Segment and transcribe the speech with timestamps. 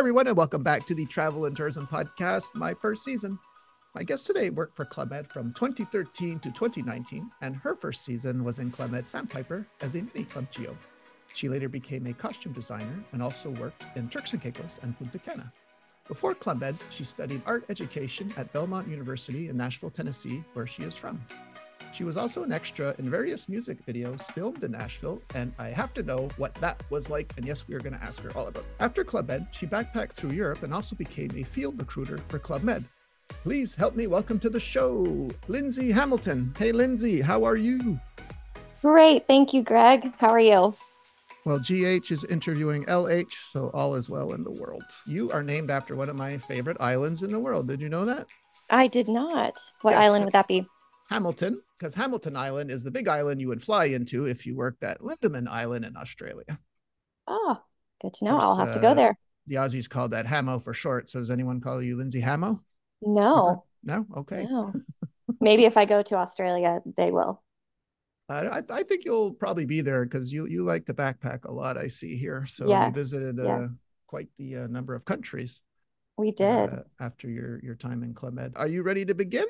[0.00, 3.38] everyone, and welcome back to the Travel and Tourism Podcast, my first season.
[3.94, 8.60] My guest today worked for Club from 2013 to 2019, and her first season was
[8.60, 10.74] in Club Med Sandpiper as a mini Club Geo.
[11.34, 15.18] She later became a costume designer and also worked in Turks and Caicos and Punta
[15.18, 15.52] Cana.
[16.08, 20.96] Before Club she studied art education at Belmont University in Nashville, Tennessee, where she is
[20.96, 21.20] from.
[21.92, 25.92] She was also an extra in various music videos filmed in Nashville, and I have
[25.94, 27.32] to know what that was like.
[27.36, 28.70] And yes, we are going to ask her all about it.
[28.78, 32.62] After Club Med, she backpacked through Europe and also became a field recruiter for Club
[32.62, 32.84] Med.
[33.42, 36.54] Please help me welcome to the show, Lindsey Hamilton.
[36.58, 37.98] Hey, Lindsay, how are you?
[38.82, 39.26] Great.
[39.26, 40.12] Thank you, Greg.
[40.18, 40.74] How are you?
[41.44, 44.84] Well, GH is interviewing LH, so all is well in the world.
[45.06, 47.66] You are named after one of my favorite islands in the world.
[47.66, 48.26] Did you know that?
[48.68, 49.58] I did not.
[49.82, 50.66] What yes, island would that be?
[51.10, 54.84] Hamilton, because Hamilton Island is the big island you would fly into if you worked
[54.84, 56.58] at Lindeman Island in Australia.
[57.26, 57.58] Oh,
[58.00, 58.38] good to know.
[58.38, 59.18] Course, I'll have to go uh, there.
[59.48, 61.10] The Aussies called that Hamo for short.
[61.10, 62.62] So does anyone call you Lindsey Hamo?
[63.02, 63.64] No.
[63.82, 64.06] No?
[64.18, 64.46] Okay.
[64.48, 64.72] No.
[65.40, 67.42] Maybe if I go to Australia, they will.
[68.28, 71.76] I, I think you'll probably be there because you you like to backpack a lot.
[71.76, 72.46] I see here.
[72.46, 72.86] So yes.
[72.86, 73.78] you visited uh, yes.
[74.06, 75.62] quite the uh, number of countries.
[76.16, 78.52] We did uh, after your your time in Club Med.
[78.54, 79.46] Are you ready to begin?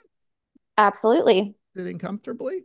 [0.80, 1.54] Absolutely.
[1.76, 2.64] Sitting comfortably.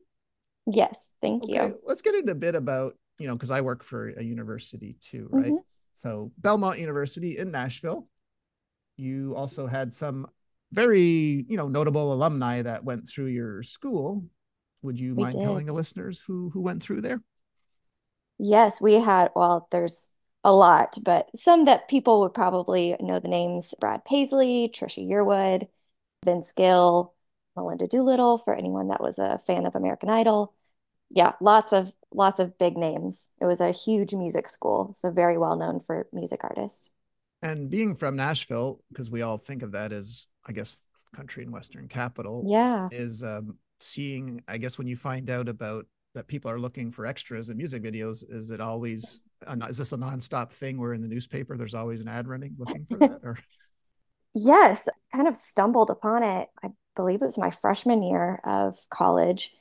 [0.65, 1.53] Yes, thank okay.
[1.53, 1.79] you.
[1.83, 5.27] Let's get into a bit about you know because I work for a university too,
[5.29, 5.47] right?
[5.47, 5.55] Mm-hmm.
[5.93, 8.07] So Belmont University in Nashville.
[8.97, 10.27] You also had some
[10.71, 14.25] very you know notable alumni that went through your school
[14.81, 15.41] would you we mind did.
[15.41, 17.21] telling the listeners who who went through there?
[18.37, 19.31] Yes, we had.
[19.35, 20.09] Well, there's
[20.43, 25.67] a lot, but some that people would probably know the names: Brad Paisley, Trisha Yearwood,
[26.23, 27.14] Vince Gill,
[27.55, 28.37] Melinda Doolittle.
[28.37, 30.53] For anyone that was a fan of American Idol,
[31.09, 33.29] yeah, lots of lots of big names.
[33.41, 36.91] It was a huge music school, so very well known for music artists.
[37.41, 41.53] And being from Nashville, because we all think of that as, I guess, country and
[41.53, 42.43] western capital.
[42.47, 46.89] Yeah, is um, seeing i guess when you find out about that people are looking
[46.89, 49.21] for extras in music videos is it always
[49.67, 52.85] is this a nonstop thing where in the newspaper there's always an ad running looking
[52.85, 53.37] for that or
[54.33, 59.53] yes kind of stumbled upon it i believe it was my freshman year of college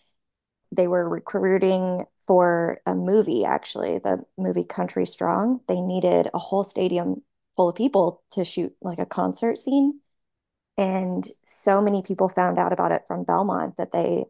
[0.74, 6.64] they were recruiting for a movie actually the movie country strong they needed a whole
[6.64, 7.22] stadium
[7.56, 10.00] full of people to shoot like a concert scene
[10.76, 14.24] and so many people found out about it from Belmont that they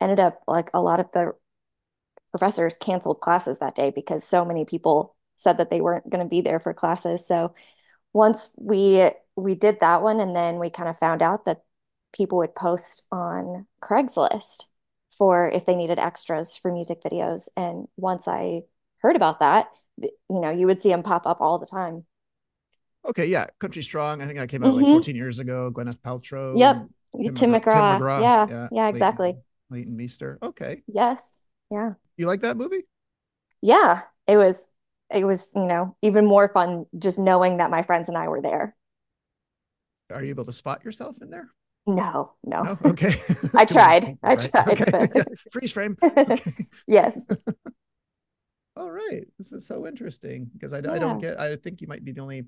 [0.00, 1.32] ended up like a lot of the
[2.30, 6.28] professors canceled classes that day because so many people said that they weren't going to
[6.28, 7.26] be there for classes.
[7.26, 7.54] So
[8.12, 11.62] once we we did that one and then we kind of found out that
[12.12, 14.66] people would post on Craigslist
[15.18, 18.62] for if they needed extras for music videos and once I
[18.98, 19.68] heard about that,
[19.98, 22.04] you know, you would see them pop up all the time.
[23.08, 24.22] Okay, yeah, Country Strong.
[24.22, 24.84] I think I came out mm-hmm.
[24.84, 25.72] like 14 years ago.
[25.72, 26.56] Gwyneth Paltrow.
[26.56, 26.86] Yep.
[27.16, 27.72] Tim, Tim, McGraw.
[27.72, 28.20] Tim McGraw.
[28.20, 28.46] Yeah.
[28.48, 29.28] Yeah, yeah exactly.
[29.28, 30.38] Leighton, Leighton Meester.
[30.42, 30.82] Okay.
[30.86, 31.38] Yes.
[31.70, 31.94] Yeah.
[32.16, 32.84] You like that movie?
[33.60, 34.02] Yeah.
[34.26, 34.66] It was
[35.12, 38.40] it was, you know, even more fun just knowing that my friends and I were
[38.40, 38.74] there.
[40.10, 41.50] Are you able to spot yourself in there?
[41.86, 42.62] No, no.
[42.62, 42.78] no?
[42.84, 43.12] Okay.
[43.54, 44.18] I tried.
[44.22, 44.80] I tried.
[44.80, 45.08] Okay.
[45.12, 45.38] But...
[45.52, 45.96] Freeze frame.
[46.86, 47.26] Yes.
[48.76, 49.26] All right.
[49.38, 50.92] This is so interesting because I, yeah.
[50.92, 52.44] I don't get, I think you might be the only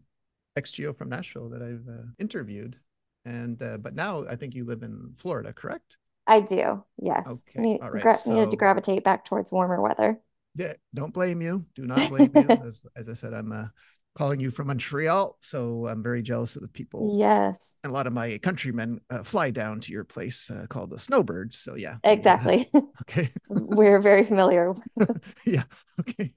[0.58, 2.78] XGO from Nashville that I've uh, interviewed.
[3.24, 5.96] And uh, but now I think you live in Florida, correct?
[6.26, 6.84] I do.
[6.98, 7.26] Yes.
[7.26, 7.60] Okay.
[7.60, 8.02] Need, All right.
[8.02, 10.20] Gra- so, needed to gravitate back towards warmer weather.
[10.54, 10.74] Yeah.
[10.94, 11.64] Don't blame you.
[11.74, 12.46] Do not blame you.
[12.48, 13.66] As, as I said, I'm uh,
[14.14, 17.16] calling you from Montreal, so I'm very jealous of the people.
[17.18, 17.74] Yes.
[17.82, 20.98] And a lot of my countrymen uh, fly down to your place uh, called the
[20.98, 21.58] Snowbirds.
[21.58, 21.96] So yeah.
[22.04, 22.68] Exactly.
[22.72, 22.80] Yeah.
[23.02, 23.28] okay.
[23.48, 24.74] We're very familiar.
[25.46, 25.64] yeah.
[26.00, 26.30] Okay.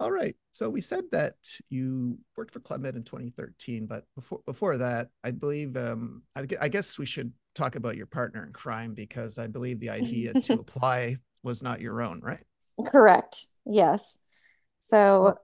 [0.00, 0.34] All right.
[0.52, 1.34] So we said that
[1.68, 6.44] you worked for Club Med in 2013, but before before that, I believe um, I,
[6.60, 10.32] I guess we should talk about your partner in crime because I believe the idea
[10.32, 12.42] to apply was not your own, right?
[12.86, 13.46] Correct.
[13.64, 14.18] Yes.
[14.80, 15.38] So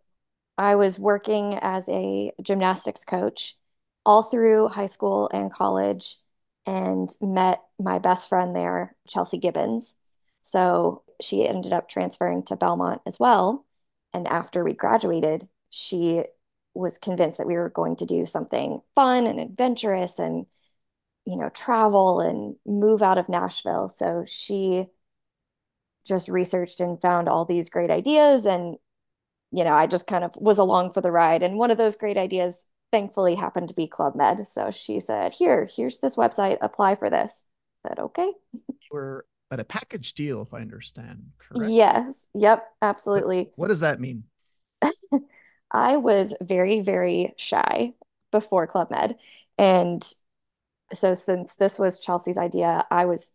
[0.60, 3.56] I was working as a gymnastics coach
[4.06, 6.16] all through high school and college
[6.66, 9.94] and met my best friend there, Chelsea Gibbons.
[10.42, 13.66] So she ended up transferring to Belmont as well
[14.12, 16.24] and after we graduated, she
[16.74, 20.46] was convinced that we were going to do something fun and adventurous and,
[21.26, 23.88] you know, travel and move out of Nashville.
[23.88, 24.86] So she
[26.06, 28.46] just researched and found all these great ideas.
[28.46, 28.76] And,
[29.52, 31.42] you know, I just kind of was along for the ride.
[31.42, 34.46] And one of those great ideas, thankfully, happened to be Club Med.
[34.46, 37.44] So she said, Here, here's this website, apply for this.
[37.84, 38.32] I said, Okay.
[38.92, 41.72] We're at a package deal, if I understand correct.
[41.72, 42.26] Yes.
[42.34, 42.64] Yep.
[42.80, 43.38] Absolutely.
[43.38, 44.24] What, what does that mean?
[45.70, 47.94] I was very, very shy
[48.30, 49.16] before Club Med.
[49.58, 50.02] And
[50.92, 53.30] so since this was Chelsea's idea, I was,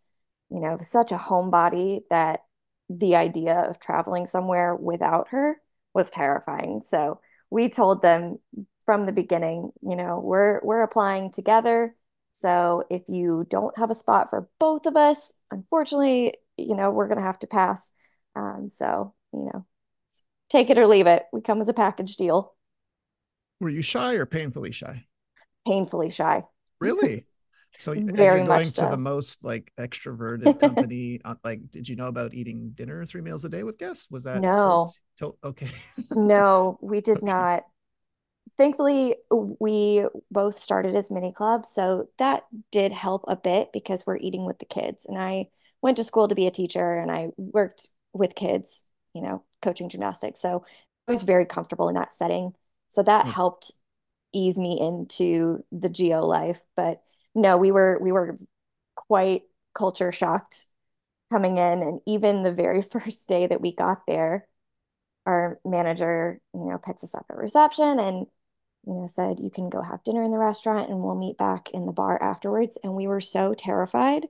[0.50, 2.44] you know, such a homebody that
[2.90, 5.58] the idea of traveling somewhere without her
[5.95, 6.81] was terrifying.
[6.86, 7.19] So
[7.50, 8.38] we told them
[8.86, 11.95] from the beginning, you know, we're we're applying together.
[12.33, 17.07] So if you don't have a spot for both of us, unfortunately, you know, we're
[17.07, 17.89] gonna have to pass.
[18.36, 19.65] Um, so, you know,
[20.50, 21.24] take it or leave it.
[21.31, 22.53] We come as a package deal.
[23.62, 25.06] Were you shy or painfully shy?
[25.65, 26.44] Painfully shy.
[26.81, 27.25] Really?
[27.77, 31.19] So Very you're going to the most like extroverted company.
[31.25, 34.10] uh, Like, did you know about eating dinner three meals a day with guests?
[34.12, 34.45] Was that?
[34.45, 35.69] No, told okay.
[36.12, 37.24] no, we did Okay.
[37.24, 37.63] not.
[38.57, 44.18] Thankfully, we both started as mini clubs, so that did help a bit because we're
[44.18, 45.06] eating with the kids.
[45.07, 45.50] And I
[45.81, 49.89] went to school to be a teacher and I worked with kids, you know, coaching
[49.89, 50.42] gymnastics.
[50.42, 50.66] So
[51.07, 52.54] I was very comfortable in that setting.
[52.89, 53.71] So that Oh, helped
[54.33, 56.62] ease me into the geo life.
[56.75, 57.01] But
[57.36, 58.38] no, we were we were
[58.96, 59.44] quite
[59.74, 60.68] culture shocked
[61.32, 61.82] coming in.
[61.82, 64.48] And even the very first day that we got there,
[65.26, 68.28] our manager, you know, picks us up at reception and,
[68.86, 71.70] you know, said, you can go have dinner in the restaurant and we'll meet back
[71.72, 72.78] in the bar afterwards.
[72.84, 74.28] And we were so terrified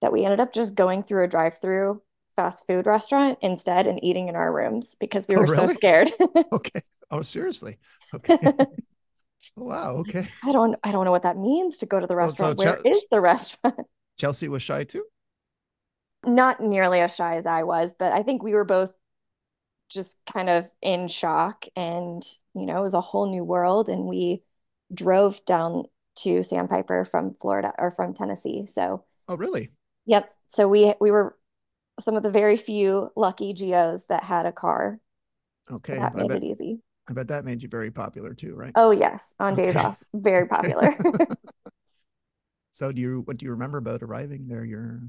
[0.00, 2.02] that we ended up just going through a drive-through
[2.34, 6.10] fast food restaurant instead and eating in our rooms because we oh were so scared.
[6.52, 6.80] Okay.
[7.10, 7.78] Oh, seriously.
[8.14, 8.38] Okay.
[9.56, 9.92] Oh, wow.
[9.98, 10.26] Okay.
[10.44, 12.56] I don't I don't know what that means to go to the Oh, so restaurant.
[12.56, 13.86] Where Chel- is the restaurant?
[14.16, 15.04] Chelsea was shy too?
[16.24, 18.92] Not nearly as shy as I was, but I think we were both
[19.88, 22.22] just kind of in shock and
[22.54, 24.42] you know it was a whole new world and we
[24.94, 25.84] drove down
[26.16, 29.72] to Sandpiper from Florida or from Tennessee so Oh, really?
[30.06, 31.36] yep so we we were
[32.00, 35.00] some of the very few lucky geos that had a car
[35.68, 35.98] so Okay.
[36.00, 38.54] that But I made bet it easy I bet that made you very popular too,
[38.54, 38.74] right?
[38.74, 39.76] oh yes on days Okay.
[39.76, 40.96] off very popular
[42.70, 44.64] So do you what do you remember about arriving there?
[44.64, 45.02] Your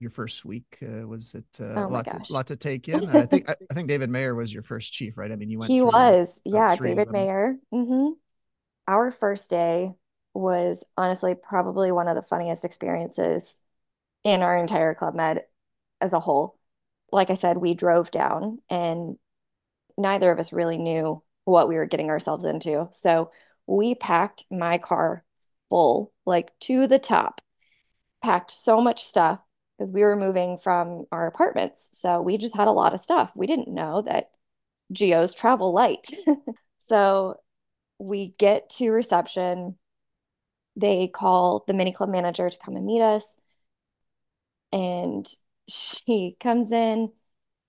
[0.00, 3.08] your first week uh, was it uh, a oh lot to lot to take in?
[3.10, 5.32] I think I, I think David Mayer was your first chief, right?
[5.32, 7.08] I mean, you went he was yeah David.
[7.10, 8.10] Mayer hmm
[8.88, 9.94] our first day
[10.34, 13.60] was honestly probably one of the funniest experiences
[14.24, 15.44] in our entire Club Med
[16.00, 16.58] as a whole.
[17.12, 19.18] Like I said, we drove down and
[20.00, 22.88] neither of us really knew what we were getting ourselves into.
[22.92, 23.30] So
[23.66, 25.24] we packed my car
[25.68, 27.40] full, like to the top,
[28.22, 29.40] packed so much stuff
[29.78, 31.90] because we were moving from our apartments.
[31.94, 33.32] So we just had a lot of stuff.
[33.34, 34.30] We didn't know that
[34.92, 36.08] geos travel light.
[36.90, 37.36] So
[38.00, 39.78] we get to reception.
[40.74, 43.36] They call the mini club manager to come and meet us.
[44.72, 45.24] And
[45.68, 47.12] she comes in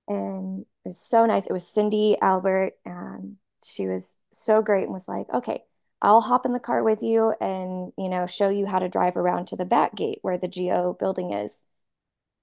[0.08, 1.46] and it was so nice.
[1.48, 5.64] It was Cindy Albert, and she was so great and was like, okay,
[6.02, 9.16] I'll hop in the car with you and, you know, show you how to drive
[9.18, 11.62] around to the back gate where the Geo building is.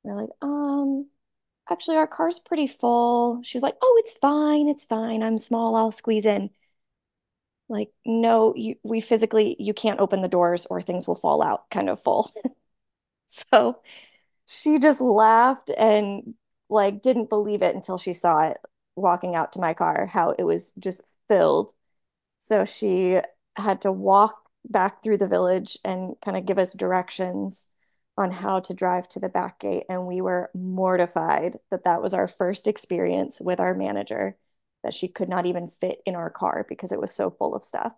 [0.05, 1.08] We're like, um,
[1.70, 3.43] actually, our car's pretty full.
[3.44, 4.69] She was like, oh, it's fine.
[4.69, 5.23] It's fine.
[5.23, 5.76] I'm small.
[5.76, 6.50] I'll squeeze in.
[7.69, 11.69] Like, no, you, we physically, you can't open the doors or things will fall out
[11.70, 12.31] kind of full.
[13.29, 13.82] So
[14.46, 16.35] she just laughed and
[16.68, 18.58] like didn't believe it until she saw it
[18.96, 21.72] walking out to my car, how it was just filled.
[22.38, 23.20] So she
[23.56, 27.68] had to walk back through the village and kind of give us directions
[28.16, 29.84] on how to drive to the back gate.
[29.88, 34.37] And we were mortified that that was our first experience with our manager,
[34.82, 37.64] that she could not even fit in our car because it was so full of
[37.64, 37.92] stuff.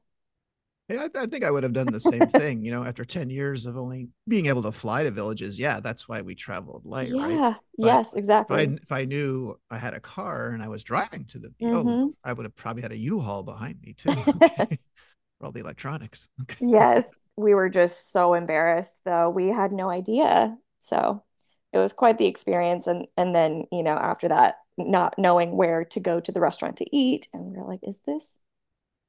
[0.90, 2.64] Yeah, I, I think I would have done the same thing.
[2.64, 6.09] You know, after ten years of only being able to fly to villages, yeah, that's
[6.09, 7.42] why we traveled light, right?
[7.42, 8.76] Yeah, But yes, if I exactly.
[8.82, 12.14] if I knew I had a car and I was driving to the oh, hmm
[12.25, 14.26] I would have probably had a U-Haul behind me too.
[14.37, 14.78] Okay,
[15.38, 16.28] for all the electronics.
[16.42, 16.56] Okay.
[16.61, 17.04] Yes,
[17.37, 19.30] we were just so embarrassed though.
[19.30, 20.56] We had no idea.
[20.80, 21.23] So
[21.73, 22.87] it was quite the experience.
[22.87, 26.76] And and then, you know, after that, not knowing where to go to the restaurant
[26.78, 27.28] to eat.
[27.32, 28.40] And we are like, is this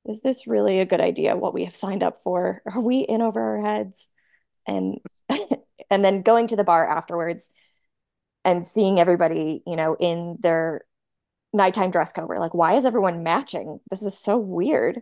[0.06, 2.62] is this really a good idea what we have signed up for?
[2.66, 4.10] Are we in over our heads?
[4.66, 5.00] And
[5.90, 7.50] and then going to the bar afterwards
[8.44, 10.86] and seeing everybody, you know, in their
[11.54, 12.28] nighttime dress code.
[12.28, 13.80] We're like, why is everyone matching?
[13.90, 15.02] This is so weird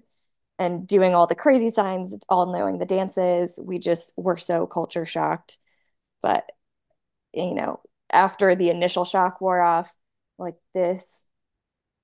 [0.58, 3.60] and doing all the crazy signs, all knowing the dances.
[3.62, 5.58] We just were so culture shocked.
[6.22, 6.52] But,
[7.34, 7.80] you know,
[8.12, 9.94] after the initial shock wore off,
[10.38, 11.26] like this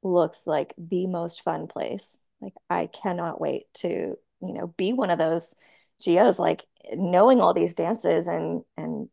[0.04, 2.18] looks like the most fun place.
[2.46, 5.56] Like I cannot wait to, you know, be one of those
[6.00, 9.10] geos, like knowing all these dances and and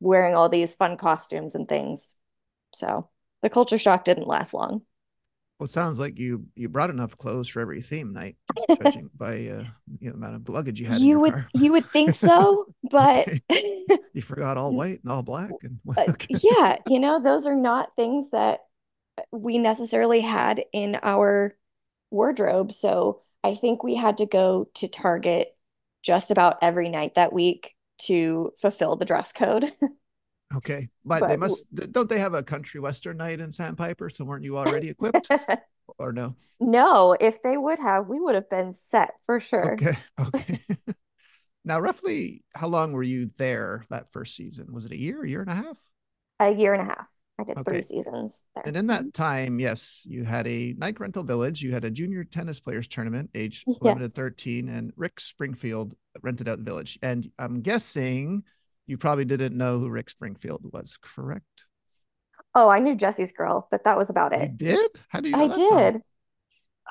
[0.00, 2.16] wearing all these fun costumes and things.
[2.74, 3.08] So
[3.42, 4.82] the culture shock didn't last long.
[5.58, 8.34] Well, it sounds like you you brought enough clothes for every theme night,
[8.82, 9.64] judging by uh,
[10.00, 10.98] the amount of luggage you had.
[10.98, 11.48] You would car.
[11.54, 13.28] you would think so, but
[14.12, 16.34] you forgot all white and all black and okay.
[16.42, 18.62] yeah, you know, those are not things that
[19.30, 21.54] we necessarily had in our
[22.12, 22.72] wardrobe.
[22.72, 25.56] So I think we had to go to Target
[26.02, 29.72] just about every night that week to fulfill the dress code.
[30.54, 34.10] Okay, but, but, they must don't they have a country western night in Sandpiper?
[34.10, 35.30] So weren't you already equipped,
[35.98, 36.36] or no?
[36.60, 39.72] No, if they would have, we would have been set for sure.
[39.72, 40.58] Okay, okay.
[41.64, 44.72] now, roughly, how long were you there that first season?
[44.72, 45.78] Was it a year, a year and a half?
[46.38, 47.08] A year and a half.
[47.42, 47.72] I did okay.
[47.72, 48.64] three seasons there.
[48.66, 49.10] And in that mm-hmm.
[49.10, 53.30] time, yes, you had a Nike Rental Village, you had a junior tennis players tournament,
[53.34, 54.12] age 11 yes.
[54.12, 56.98] to 13, and Rick Springfield rented out the village.
[57.02, 58.44] And I'm guessing
[58.86, 61.66] you probably didn't know who Rick Springfield was, correct?
[62.54, 64.50] Oh, I knew Jesse's girl, but that was about it.
[64.52, 64.90] You did?
[65.08, 65.36] How do you?
[65.36, 65.94] I did.
[65.94, 66.02] Song?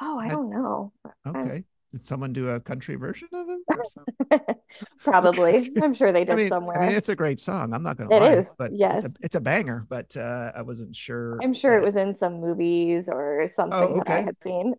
[0.01, 0.93] Oh, I, I don't know.
[1.27, 1.63] Okay.
[1.91, 4.57] Did someone do a country version of it?
[4.99, 5.69] Probably.
[5.81, 6.81] I'm sure they did I mean, somewhere.
[6.81, 7.73] I mean, it's a great song.
[7.73, 8.31] I'm not going to lie.
[8.31, 8.55] It is.
[8.57, 9.03] But yes.
[9.03, 11.37] It's a, it's a banger, but uh, I wasn't sure.
[11.43, 14.03] I'm sure it was in some movies or something oh, okay.
[14.05, 14.75] that I had seen.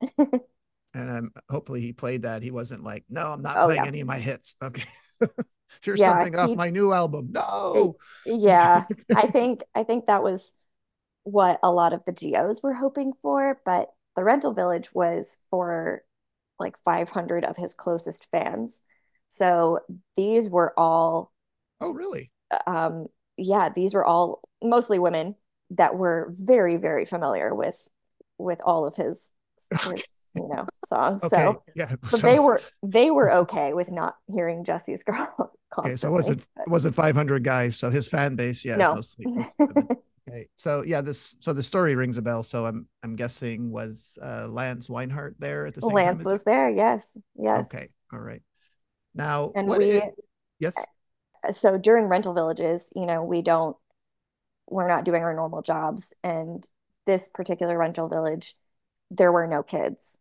[0.95, 2.42] and um, hopefully he played that.
[2.42, 4.57] He wasn't like, no, I'm not oh, playing any of my hits.
[4.62, 4.85] Okay.
[5.83, 7.28] Here's yeah, something off my new album.
[7.33, 7.97] No.
[8.25, 8.85] Yeah.
[9.14, 10.54] I think I think that was
[11.25, 16.02] what a lot of the geos were hoping for, but the rental village was for
[16.62, 18.83] like 500 of his closest fans.
[19.28, 19.81] So
[20.16, 21.33] these were all
[21.81, 22.31] Oh, really?
[22.66, 25.35] Um yeah, these were all mostly women
[25.71, 27.76] that were very very familiar with
[28.38, 29.33] with all of his,
[29.85, 30.04] his
[30.35, 31.25] you know songs.
[31.25, 31.37] Okay.
[31.37, 35.52] So yeah, so, so, they were they were okay with not hearing Jesse's girl.
[35.78, 37.76] Okay, so it wasn't it wasn't 500 guys.
[37.76, 38.95] So his fan base, yeah, no.
[38.97, 39.26] mostly.
[40.28, 42.42] okay, so yeah, this so the story rings a bell.
[42.42, 46.68] So I'm I'm guessing was uh, Lance Weinhardt there at the same Lance was there.
[46.68, 47.66] Yes, yes.
[47.72, 48.42] Okay, all right.
[49.14, 50.14] Now, and we it...
[50.58, 50.76] yes.
[51.46, 53.76] Uh, so during rental villages, you know, we don't
[54.68, 56.66] we're not doing our normal jobs, and
[57.06, 58.56] this particular rental village,
[59.10, 60.18] there were no kids.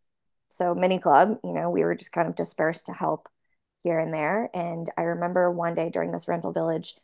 [0.48, 3.28] So mini club, you know, we were just kind of dispersed to help
[3.82, 4.50] here and there.
[4.52, 6.94] And I remember one day during this rental village,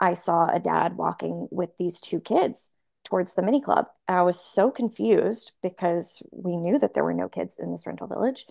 [0.00, 2.70] I saw a dad walking with these two kids
[3.04, 3.86] towards the mini club.
[4.06, 8.06] I was so confused because we knew that there were no kids in this rental
[8.06, 8.46] village.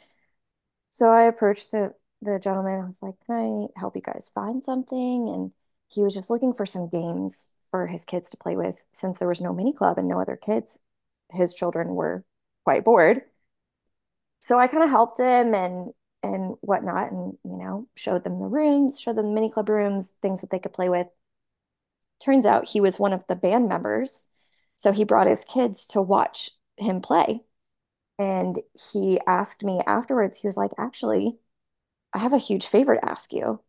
[0.92, 2.82] So I approached the the gentleman.
[2.82, 5.52] I was like, "Can I help you guys find something?" And
[5.88, 9.28] he was just looking for some games for his kids to play with since there
[9.28, 10.80] was no mini club and no other kids.
[11.32, 12.26] His children were
[12.64, 13.24] quite bored
[14.40, 18.46] so I kind of helped him and and whatnot, and you know, showed them the
[18.48, 21.08] rooms, showed them the mini club rooms, things that they could play with.
[22.20, 24.26] Turns out he was one of the band members,
[24.76, 27.44] so he brought his kids to watch him play.
[28.20, 28.60] And
[28.92, 31.38] he asked me afterwards, he was like, actually,
[32.14, 33.62] I have a huge favor to ask you.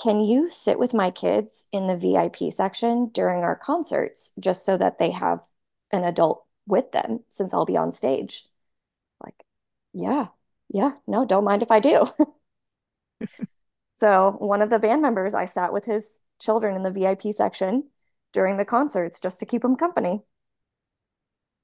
[0.00, 4.76] Can you sit with my kids in the VIP section during our concerts just so
[4.76, 5.40] that they have
[5.92, 8.44] an adult with them since I'll be on stage?
[9.22, 9.44] Like,
[9.92, 10.28] yeah,
[10.68, 12.06] yeah, no, don't mind if I do.
[13.92, 17.88] so one of the band members, I sat with his children in the VIP section
[18.32, 20.22] during the concerts just to keep them company.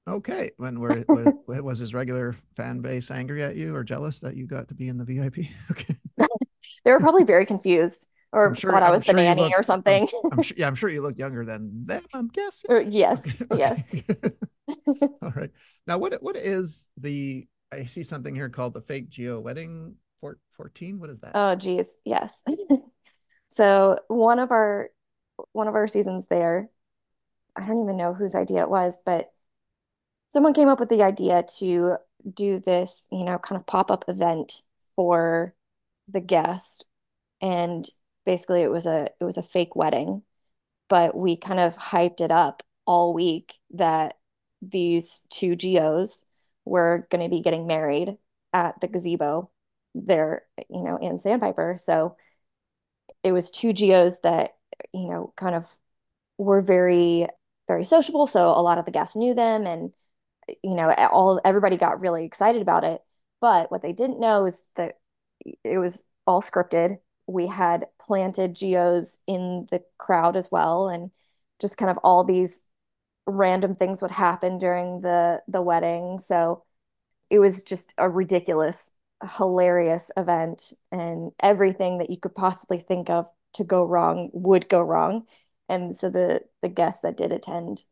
[0.07, 0.51] Okay.
[0.57, 1.03] When were
[1.47, 4.73] it was his regular fan base angry at you or jealous that you got to
[4.73, 5.47] be in the VIP?
[5.71, 5.95] Okay.
[6.85, 9.63] they were probably very confused or sure, thought I was sure the nanny look, or
[9.63, 10.07] something.
[10.25, 12.03] I'm, I'm, sure, yeah, I'm sure you look younger than them.
[12.13, 12.71] I'm guessing.
[12.71, 13.41] Or, yes.
[13.49, 13.57] Okay.
[13.59, 14.03] Yes.
[15.21, 15.51] All right.
[15.87, 19.95] Now, what what is the I see something here called the fake geo wedding
[20.51, 20.99] 14.
[20.99, 21.31] What is that?
[21.35, 21.97] Oh, geez.
[22.03, 22.41] Yes.
[23.49, 24.89] So one of our
[25.51, 26.69] one of our seasons there,
[27.55, 29.31] I don't even know whose idea it was, but
[30.29, 31.97] someone came up with the idea to
[32.33, 34.61] do this, you know, kind of pop-up event
[34.95, 35.53] for
[36.07, 36.85] the guest.
[37.41, 37.87] And
[38.25, 40.23] basically it was a it was a fake wedding,
[40.89, 44.15] but we kind of hyped it up all week that
[44.61, 46.25] these two geos
[46.65, 48.17] were going to be getting married
[48.53, 49.51] at the gazebo
[49.93, 51.77] there, you know, in Sandpiper.
[51.77, 52.17] So
[53.25, 54.55] it was two geos that,
[54.93, 55.67] you know, kind of
[56.37, 57.27] were very,
[57.67, 58.27] very sociable.
[58.27, 59.91] So a lot of the guests knew them and,
[60.63, 63.01] you know, all everybody got really excited about it.
[63.41, 64.99] But what they didn't know is that
[65.63, 66.99] it was all scripted.
[67.27, 71.09] We had planted geos in the crowd as well, and
[71.59, 72.63] just kind of all these
[73.25, 76.19] random things would happen during the the wedding.
[76.19, 76.63] So
[77.29, 78.91] it was just a ridiculous,
[79.27, 84.81] hilarious event, and everything that you could possibly think of to go wrong would go
[84.81, 85.27] wrong.
[85.69, 87.83] And so the the guests that did attend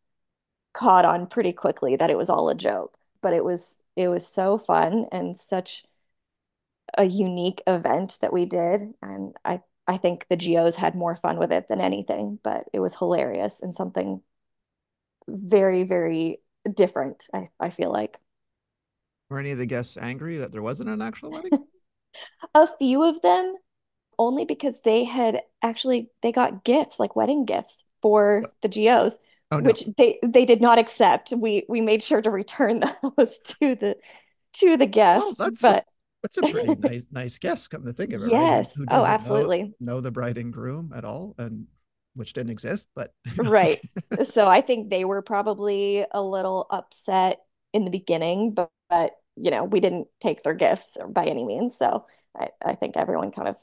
[0.73, 2.97] caught on pretty quickly that it was all a joke.
[3.21, 5.85] but it was it was so fun and such
[6.97, 8.93] a unique event that we did.
[9.01, 12.79] And I I think the GOs had more fun with it than anything, but it
[12.79, 14.21] was hilarious and something
[15.27, 16.41] very, very
[16.73, 18.19] different, I, I feel like.
[19.33, 21.65] Were any of the guests angry that there wasn't an actual wedding?
[22.53, 23.55] a few of them
[24.19, 28.51] only because they had actually they got gifts like wedding gifts for oh.
[28.61, 29.17] the GOs
[29.51, 29.65] oh, no.
[29.67, 32.79] which they they did not accept we we made sure to return
[33.17, 33.95] those to the
[34.53, 35.85] to the guests well, but
[36.21, 38.87] that's a pretty nice nice guest come to think of it yes right?
[38.91, 41.65] oh absolutely know, know the bride and groom at all and
[42.13, 43.79] which didn't exist but right
[44.25, 47.39] so i think they were probably a little upset
[47.73, 51.77] in the beginning but, but you know we didn't take their gifts by any means
[51.77, 52.05] so
[52.37, 53.55] I, I think everyone kind of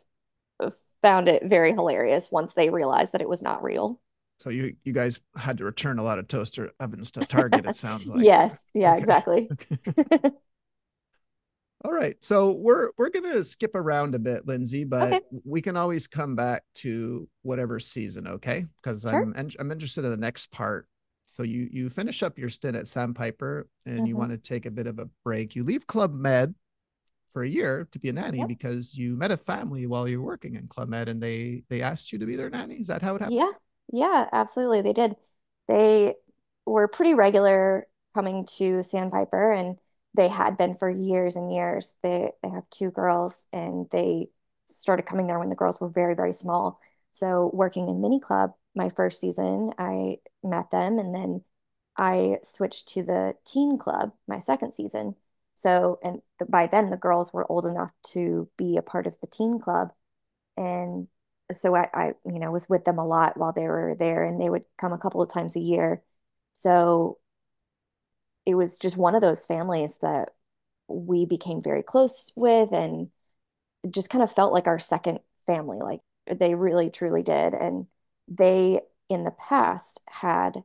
[0.61, 0.71] uh,
[1.03, 4.01] found it very hilarious once they realized that it was not real.
[4.39, 7.67] So you you guys had to return a lot of toaster ovens to Target.
[7.67, 8.25] It sounds like.
[8.25, 8.65] yes.
[8.75, 8.93] Yeah.
[8.93, 9.01] Okay.
[9.01, 9.51] Exactly.
[11.85, 12.17] All right.
[12.21, 15.21] So we're we're gonna skip around a bit, Lindsey, but okay.
[15.45, 18.67] we can always come back to whatever season, okay?
[18.77, 19.33] Because sure.
[19.37, 20.87] I'm I'm interested in the next part.
[21.31, 24.07] So you you finish up your stint at Sandpiper and mm-hmm.
[24.07, 25.55] you want to take a bit of a break.
[25.55, 26.55] You leave Club Med
[27.33, 28.49] for a year to be a nanny yep.
[28.49, 31.83] because you met a family while you were working in Club Med and they they
[31.83, 32.75] asked you to be their nanny.
[32.75, 33.39] Is that how it happened?
[33.39, 33.53] Yeah,
[33.93, 34.83] yeah, absolutely.
[34.83, 35.17] They did.
[35.69, 36.15] They
[36.67, 39.77] were pretty regular coming to Sandpiper and
[40.15, 41.95] they had been for years and years.
[42.03, 44.29] They they have two girls and they
[44.67, 46.81] started coming there when the girls were very, very small.
[47.13, 51.43] So working in mini club my first season, I met them and then
[51.97, 55.17] I switched to the teen club my second season.
[55.55, 59.27] So, and by then the girls were old enough to be a part of the
[59.27, 59.93] teen club.
[60.57, 61.09] And
[61.53, 64.41] so I, I, you know, was with them a lot while they were there and
[64.41, 66.03] they would come a couple of times a year.
[66.55, 67.19] So
[68.47, 70.31] it was just one of those families that
[70.89, 73.11] we became very close with and
[73.91, 75.79] just kind of felt like our second family.
[75.79, 76.01] Like
[76.31, 77.55] they really truly did.
[77.55, 77.87] And
[78.31, 80.63] they in the past had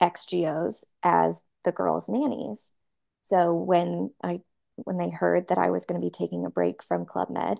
[0.00, 2.70] XGOs as the girls' nannies.
[3.20, 4.40] So when I
[4.76, 7.58] when they heard that I was going to be taking a break from Club Med,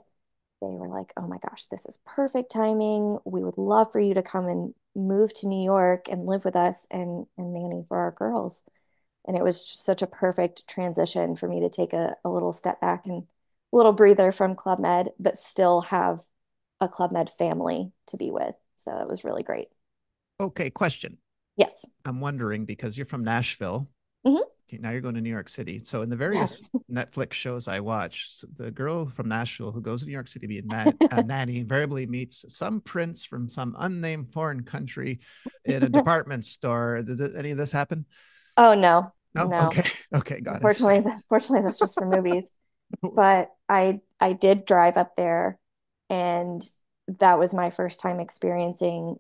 [0.60, 3.18] they were like, "Oh my gosh, this is perfect timing.
[3.24, 6.56] We would love for you to come and move to New York and live with
[6.56, 8.64] us and and nanny for our girls."
[9.26, 12.52] And it was just such a perfect transition for me to take a, a little
[12.52, 13.26] step back and a
[13.76, 16.20] little breather from Club Med, but still have
[16.80, 18.54] a Club Med family to be with.
[18.78, 19.68] So it was really great.
[20.40, 21.18] Okay, question.
[21.56, 21.84] Yes.
[22.04, 23.88] I'm wondering because you're from Nashville.
[24.24, 24.42] Mm-hmm.
[24.68, 25.80] Okay, now you're going to New York City.
[25.82, 26.82] So in the various yes.
[26.90, 30.48] Netflix shows I watch, the girl from Nashville who goes to New York City to
[30.48, 35.18] be a, nan- a nanny invariably meets some prince from some unnamed foreign country
[35.64, 37.02] in a department store.
[37.02, 38.04] Did any of this happen?
[38.56, 39.12] Oh no.
[39.34, 39.46] No.
[39.46, 39.66] no.
[39.66, 39.88] Okay.
[40.14, 40.40] Okay.
[40.40, 41.18] Got fortunately, it.
[41.28, 42.52] Fortunately, that's just for movies.
[43.02, 45.58] but I I did drive up there,
[46.08, 46.62] and
[47.18, 49.18] that was my first time experiencing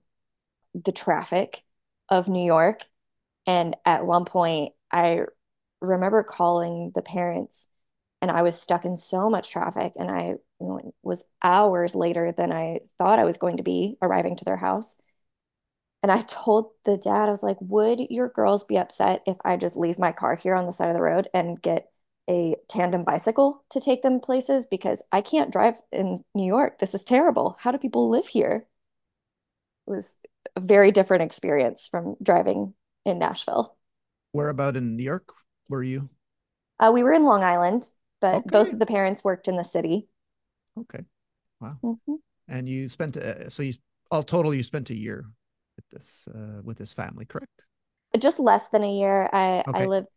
[0.74, 1.62] the traffic
[2.08, 2.84] of New York.
[3.46, 5.22] And at one point, I
[5.80, 7.66] remember calling the parents
[8.20, 10.34] and I was stuck in so much traffic and I
[11.02, 15.00] was hours later than I thought I was going to be arriving to their house.
[16.02, 19.56] And I told the dad, I was like, would your girls be upset if I
[19.56, 21.90] just leave my car here on the side of the road and get
[22.28, 24.66] a tandem bicycle to take them places?
[24.66, 26.78] Because I can't drive in New York.
[26.78, 27.56] This is terrible.
[27.60, 28.66] How do people live here?
[29.86, 30.14] It was
[30.54, 33.76] a very different experience from driving in Nashville.
[34.32, 35.32] Where about in New York
[35.68, 36.10] were you?
[36.78, 37.88] Uh, we were in Long Island,
[38.20, 38.50] but okay.
[38.50, 40.08] both of the parents worked in the city.
[40.78, 41.04] Okay.
[41.60, 41.78] Wow.
[41.82, 42.14] Mm-hmm.
[42.48, 43.74] And you spent uh, so you
[44.10, 45.26] all total you spent a year
[45.76, 47.62] with this uh, with this family, correct?
[48.18, 49.28] Just less than a year.
[49.32, 49.82] I okay.
[49.82, 50.08] I lived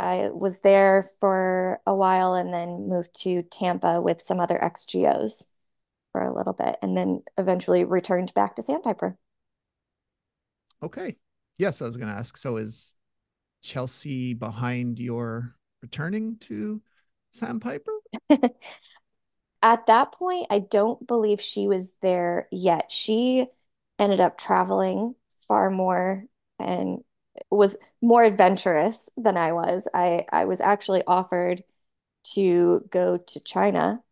[0.00, 5.46] I was there for a while and then moved to Tampa with some other XGOs
[6.12, 9.18] for a little bit and then eventually returned back to Sandpiper.
[10.82, 11.16] Okay.
[11.58, 12.38] Yes, I was going to ask.
[12.38, 12.94] So is
[13.62, 16.80] Chelsea behind your returning to
[17.32, 17.92] Sandpiper?
[19.62, 22.90] At that point, I don't believe she was there yet.
[22.90, 23.46] She
[23.98, 25.14] ended up traveling
[25.46, 26.24] far more
[26.58, 27.04] and
[27.50, 29.88] was more adventurous than I was.
[29.94, 31.62] I, I was actually offered
[32.34, 34.02] to go to China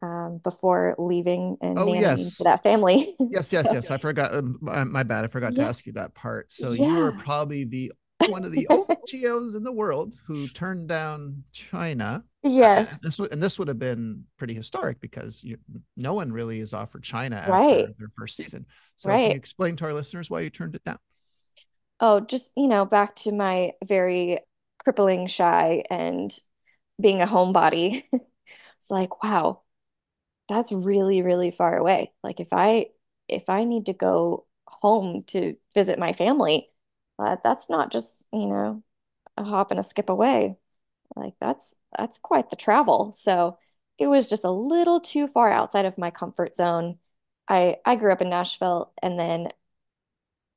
[0.00, 2.38] um, before leaving and oh, yes.
[2.38, 3.14] to that family.
[3.18, 3.90] yes, yes, so, yes.
[3.90, 4.34] I forgot.
[4.34, 5.24] Um, my bad.
[5.24, 5.64] I forgot yeah.
[5.64, 6.50] to ask you that part.
[6.50, 6.86] So yeah.
[6.86, 7.92] you were probably the
[8.28, 12.24] one of the only GOs in the world who turned down China.
[12.42, 12.92] Yes.
[12.92, 15.58] And this, and this would have been pretty historic because you,
[15.96, 17.98] no one really is offered China after right.
[17.98, 18.66] their first season.
[18.96, 19.22] So right.
[19.22, 20.98] can you explain to our listeners why you turned it down?
[22.00, 24.40] Oh, just, you know, back to my very
[24.78, 26.32] crippling shy and
[27.00, 29.62] being a homebody, it's like, wow,
[30.48, 32.12] that's really, really far away.
[32.24, 32.88] Like if I
[33.28, 36.70] if I need to go home to visit my family,
[37.18, 38.82] uh, that's not just, you know,
[39.38, 40.58] a hop and a skip away.
[41.16, 43.12] Like that's that's quite the travel.
[43.12, 43.58] So
[43.98, 46.98] it was just a little too far outside of my comfort zone.
[47.48, 49.48] I I grew up in Nashville and then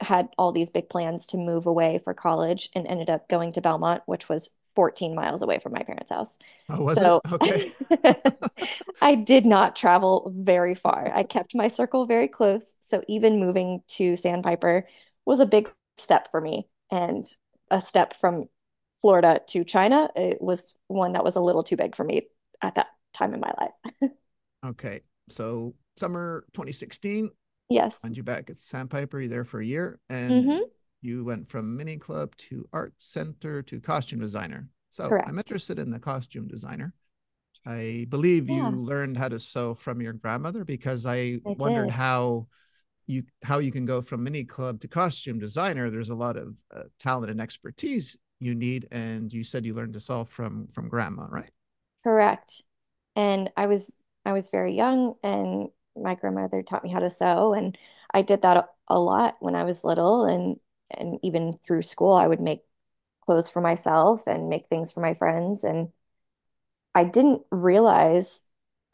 [0.01, 3.61] had all these big plans to move away for college and ended up going to
[3.61, 6.37] Belmont, which was 14 miles away from my parents' house.
[6.69, 7.31] Oh, was so it?
[7.33, 8.73] Okay.
[9.01, 11.11] I did not travel very far.
[11.13, 12.75] I kept my circle very close.
[12.81, 14.87] So even moving to Sandpiper
[15.25, 17.27] was a big step for me and
[17.69, 18.45] a step from
[19.01, 20.09] Florida to China.
[20.15, 22.27] It was one that was a little too big for me
[22.61, 24.11] at that time in my life.
[24.65, 25.01] okay.
[25.29, 27.29] So summer 2016,
[27.71, 27.99] Yes.
[27.99, 29.19] find you back at Sandpiper.
[29.19, 30.59] You're there for a year, and Mhm.
[31.01, 34.69] you went from mini club to art center to costume designer.
[34.89, 35.29] So Correct.
[35.29, 36.93] I'm interested in the costume designer.
[37.65, 41.93] I believe you learned how to sew from your grandmother because I, I wondered did.
[41.93, 42.47] how
[43.07, 45.89] you how you can go from mini club to costume designer.
[45.89, 49.93] There's a lot of uh, talent and expertise you need, and you said you learned
[49.93, 51.51] to sew from from grandma, right?
[52.03, 52.63] Correct.
[53.15, 53.91] And I was
[54.25, 57.77] I was very young and my grandmother taught me how to sew and
[58.13, 60.57] I did that a, lot when I was little and
[60.89, 62.61] and even through school I would make
[63.25, 65.89] clothes for myself and make things for my friends and
[66.93, 68.43] I didn't realize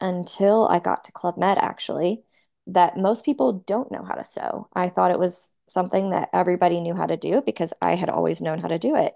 [0.00, 2.22] until I got to Club Med actually
[2.68, 4.68] that most people don't know how to sew.
[4.74, 8.40] I thought it was something that everybody knew how to do because I had always
[8.40, 9.14] known how to do it.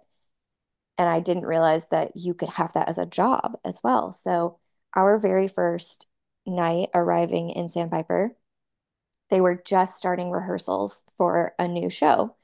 [0.99, 4.13] And I didn't realize that you could have that as a job as well.
[4.13, 4.59] So,
[4.95, 6.07] our very first
[6.47, 8.37] night arriving in Sandpiper,
[9.31, 12.37] they were just starting rehearsals for a new show.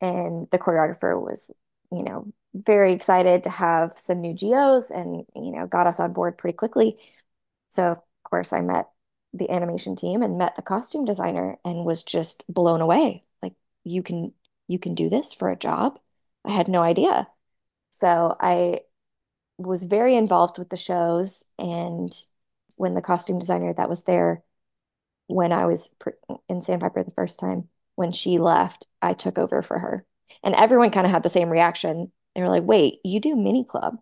[0.00, 1.50] And the choreographer was,
[1.90, 6.12] you know, very excited to have some new GOs and, you know, got us on
[6.12, 6.98] board pretty quickly.
[7.68, 8.88] So, of course, I met
[9.32, 13.22] the animation team and met the costume designer and was just blown away.
[13.42, 13.54] Like,
[13.84, 14.34] you can
[14.68, 15.98] you can do this for a job?
[16.44, 17.28] I had no idea.
[17.90, 18.80] So I
[19.58, 21.44] was very involved with the shows.
[21.58, 22.12] And
[22.82, 24.42] when the costume designer that was there
[25.28, 26.10] when I was pr
[26.48, 30.04] in Sandpiper the first time, when she left, I took over for her.
[30.42, 32.10] And everyone kind of had the same reaction.
[32.34, 33.98] They were like, "Wait, you do mini club?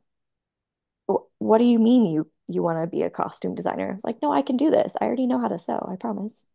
[1.38, 4.22] What do you mean you you want to be a costume designer?" I was like,
[4.22, 4.96] "No, I can do this.
[5.00, 6.46] I already know how to sew, I promise."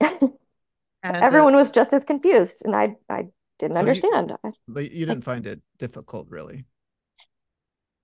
[1.02, 4.36] Everyone was just as confused, and I I didn't so understand.
[4.44, 6.66] I, but you didn't find it difficult, really.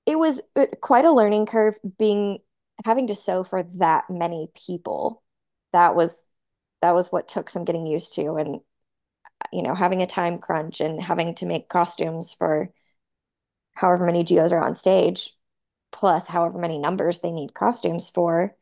[0.07, 2.38] it was uh, quite a learning curve being
[2.87, 5.22] having to sew for that many people.
[5.72, 6.25] That was
[6.83, 8.61] that was what took some getting used to and
[9.53, 12.70] you know having a time crunch and having to make costumes for
[13.75, 15.33] however many geos are on stage
[15.90, 18.55] plus however many numbers they need costumes for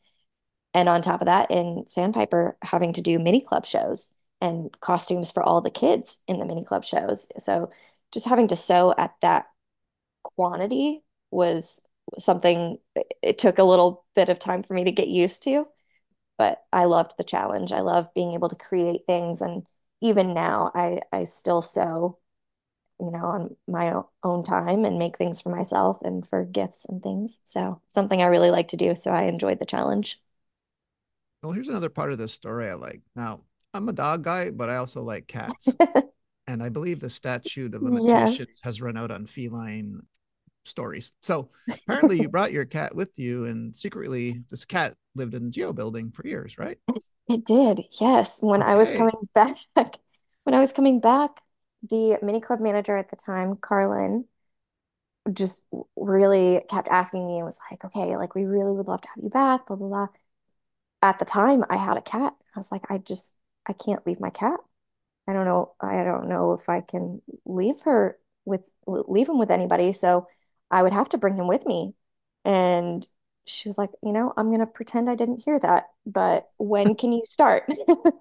[0.72, 5.30] and on top of that in Sandpiper having to do mini club shows and costumes
[5.30, 7.70] for all the kids in the mini club shows so
[8.12, 9.46] just having to sew at that
[10.22, 11.80] quantity was
[12.18, 12.79] something
[13.22, 15.66] it took a little bit of time for me to get used to,
[16.38, 17.72] but I loved the challenge.
[17.72, 19.66] I love being able to create things and
[20.03, 22.18] even now I I still sew,
[23.00, 27.03] you know, on my own time and make things for myself and for gifts and
[27.03, 27.40] things.
[27.44, 30.20] So, something I really like to do, so I enjoyed the challenge.
[31.42, 33.03] Well, here's another part of this story I like.
[33.14, 33.42] Now,
[33.74, 35.77] I'm a dog guy, but I also like cats.
[36.46, 40.03] And I believe the statute of limitations has run out on feline
[40.64, 41.12] stories.
[41.22, 45.50] So apparently you brought your cat with you, and secretly this cat lived in the
[45.50, 46.79] Geo building for years, right?
[47.29, 47.83] It did.
[48.00, 48.38] Yes.
[48.40, 49.57] When I was coming back,
[50.44, 51.40] when I was coming back,
[51.88, 54.27] the mini club manager at the time, Carlin,
[55.33, 55.64] just
[55.96, 59.24] really kept asking me and was like, okay, like we really would love to have
[59.24, 60.07] you back, blah, blah, blah.
[61.03, 62.35] At the time, I had a cat.
[62.55, 63.35] I was like, I just,
[63.66, 64.61] I can't leave my cat.
[65.27, 65.74] I don't know.
[65.81, 69.92] I don't know if I can leave her with, leave him with anybody.
[69.94, 70.27] So
[70.74, 71.94] I would have to bring him with me.
[72.44, 73.06] And
[73.46, 77.12] she was like, you know, I'm gonna pretend I didn't hear that, but when can
[77.12, 77.70] you start?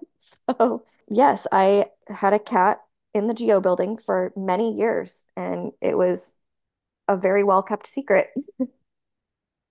[0.48, 2.80] So yes, I had a cat
[3.12, 6.34] in the Geo building for many years, and it was
[7.08, 8.30] a very well kept secret.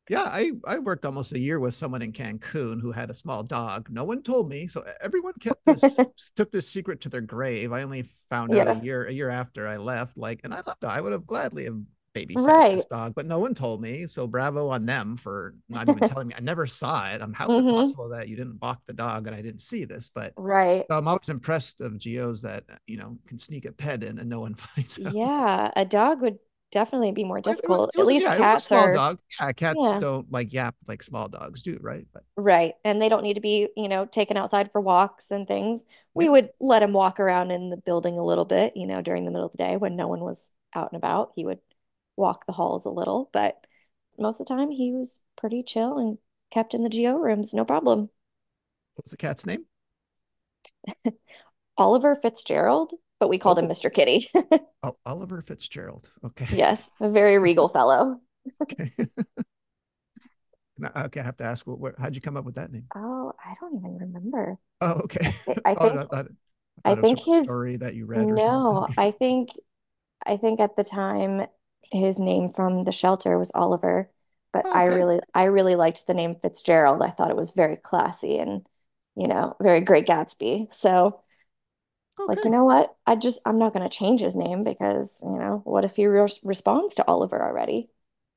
[0.10, 3.42] Yeah, I, I worked almost a year with someone in Cancun who had a small
[3.42, 3.90] dog.
[3.90, 4.68] No one told me.
[4.68, 7.72] So everyone kept this, took this secret to their grave.
[7.72, 10.18] I only found out a year, a year after I left.
[10.18, 10.88] Like, and I loved it.
[10.88, 11.80] I would have gladly have
[12.14, 12.76] babysat Right.
[12.76, 14.08] this dog, but no one told me.
[14.08, 16.36] So bravo on them for not even telling me.
[16.38, 17.22] I never saw it.
[17.22, 19.86] Um, how is it possible that you didn't walk the dog and I didn't see
[19.86, 20.10] this?
[20.14, 20.86] But Right.
[20.90, 24.40] I'm always impressed of geos that you know can sneak a pet in and no
[24.42, 25.14] one finds out.
[25.14, 26.40] Yeah, a dog would
[26.72, 27.92] definitely be more It- it was- difficult.
[27.96, 29.20] it At least yeah, was cats small are dog.
[29.40, 29.98] Yeah, cats Yeah.
[30.00, 32.06] don't like yap like small dogs do, right?
[32.14, 35.48] But right, and they don't need to be, you know, taken outside for walks and
[35.48, 35.84] things.
[36.16, 36.32] We Yeah.
[36.32, 39.32] would let him walk around in the building a little bit, you know, during the
[39.32, 41.32] middle of the day when no one was out and about.
[41.36, 41.60] He would
[42.16, 43.66] walk the halls a little, but
[44.18, 46.18] most of the time he was pretty chill and
[46.52, 48.10] kept in the GO rooms, no problem.
[48.96, 49.66] what was the cat's name?
[51.78, 53.68] Oliver Fitzgerald, but we called him Oh.
[53.68, 53.90] Mr.
[53.94, 54.28] Kitty.
[54.84, 56.12] Oh, Oliver Fitzgerald.
[56.26, 56.46] Okay.
[56.56, 58.20] Yes, a very regal fellow.
[58.62, 58.92] Okay.
[60.96, 62.86] Okay, I have to ask, where, how'd you come up with that name?
[62.96, 64.58] Oh, I don't even remember.
[64.82, 65.32] Oh, okay.
[65.66, 66.28] I Oh, think I thought,
[66.84, 68.88] I thought think his story that you read or no.
[68.98, 69.50] I think
[70.26, 71.48] I think at the time
[71.92, 74.10] his name from the shelter was Oliver,
[74.52, 77.02] but Oh, I really I really liked the name Fitzgerald.
[77.02, 78.68] I thought it was very classy and
[79.16, 80.74] you know, very Great Gatsby.
[80.74, 81.22] So
[82.18, 82.96] it's like, you know what?
[83.08, 86.06] I just I'm not going to change his name because, you know, what if he
[86.08, 87.90] re responds to Oliver already?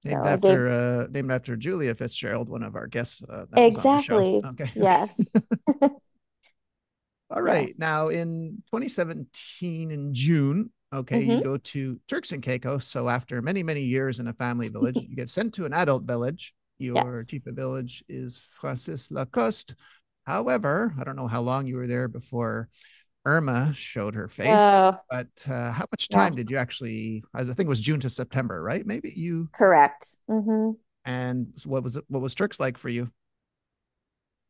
[0.04, 3.76] Named gave after uh named after Julia Fitzgerald, one of our guests uh, that was
[3.76, 4.22] on the show.
[4.22, 4.40] exactly.
[4.44, 4.70] Okay.
[4.74, 5.32] Yes.
[7.30, 7.74] All right.
[7.74, 7.78] Yes.
[7.78, 11.42] Now in 2017 in June, okay, you Mhm.
[11.42, 12.86] go to Turks and Caicos.
[12.86, 16.04] So after many, many years in a family village, you get sent to an adult
[16.04, 16.54] village.
[16.78, 17.28] Your Yes.
[17.28, 19.74] chief of village is Francis Lacoste.
[20.26, 22.68] However, I don't know how long you were there before
[23.26, 24.80] Irma showed her face.
[24.80, 26.30] Oh, but uh, how much yeah.
[26.30, 27.24] time did you actually?
[27.34, 28.86] As I think it was June to September, right?
[28.86, 29.50] Maybe you.
[29.52, 30.16] Correct.
[30.28, 30.72] hmm
[31.04, 32.04] And what was it?
[32.08, 33.10] What was Turks like for you?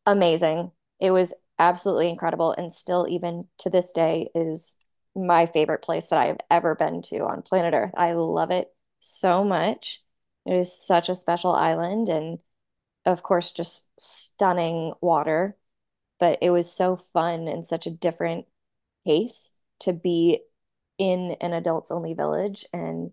[0.07, 0.71] amazing.
[1.01, 4.77] It was absolutely incredible, and still, even to this day, is
[5.17, 7.93] my favorite place that I have ever been to on planet Earth.
[7.97, 10.03] I love it so much.
[10.45, 12.39] It is such a special island, and
[13.07, 15.57] of course, just stunning water.
[16.21, 18.47] But it was so fun and such a different
[19.07, 20.41] pace to be
[20.99, 23.13] in an adults only village and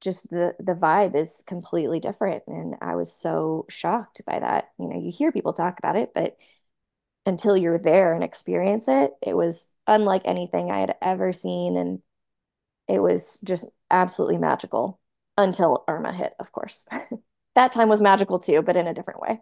[0.00, 4.70] just the the vibe is completely different and I was so shocked by that.
[4.78, 6.36] You know, you hear people talk about it, but
[7.26, 12.00] until you're there and experience it, it was unlike anything I had ever seen and
[12.88, 15.00] it was just absolutely magical
[15.38, 16.86] until Irma hit, of course.
[17.54, 19.40] That time was magical too, but in a different way.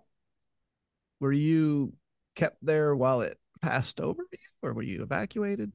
[1.20, 1.92] Were you
[2.34, 5.72] kept there while it passed over you, or were you evacuated?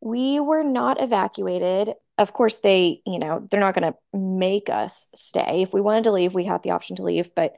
[0.00, 1.94] We were not evacuated.
[2.18, 5.62] Of course, they, you know, they're not going to make us stay.
[5.62, 7.54] If we wanted to leave, we had the option to leave, but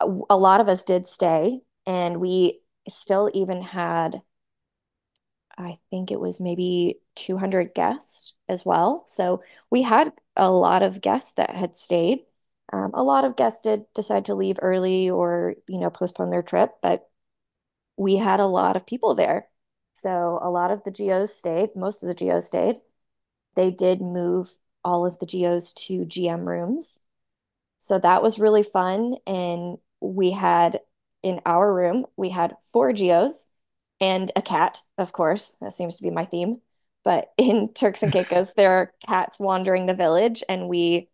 [0.00, 4.22] a, a lot of us did stay, and we still even had,
[5.58, 9.04] I think it was maybe 200 guests as well.
[9.06, 12.20] So we had a lot of guests that had stayed.
[12.72, 16.42] Um, a lot of guests did decide to leave early or, you know, postpone their
[16.42, 17.08] trip, but
[17.96, 19.48] we had a lot of people there.
[19.94, 22.80] So a lot of the geos stayed, most of the geos stayed.
[23.56, 27.00] They did move all of the geos to GM rooms.
[27.78, 29.16] So that was really fun.
[29.26, 30.80] And we had
[31.22, 33.46] in our room, we had four geos
[34.00, 35.56] and a cat, of course.
[35.60, 36.60] That seems to be my theme.
[37.04, 41.08] But in Turks and Caicos, there are cats wandering the village, and we,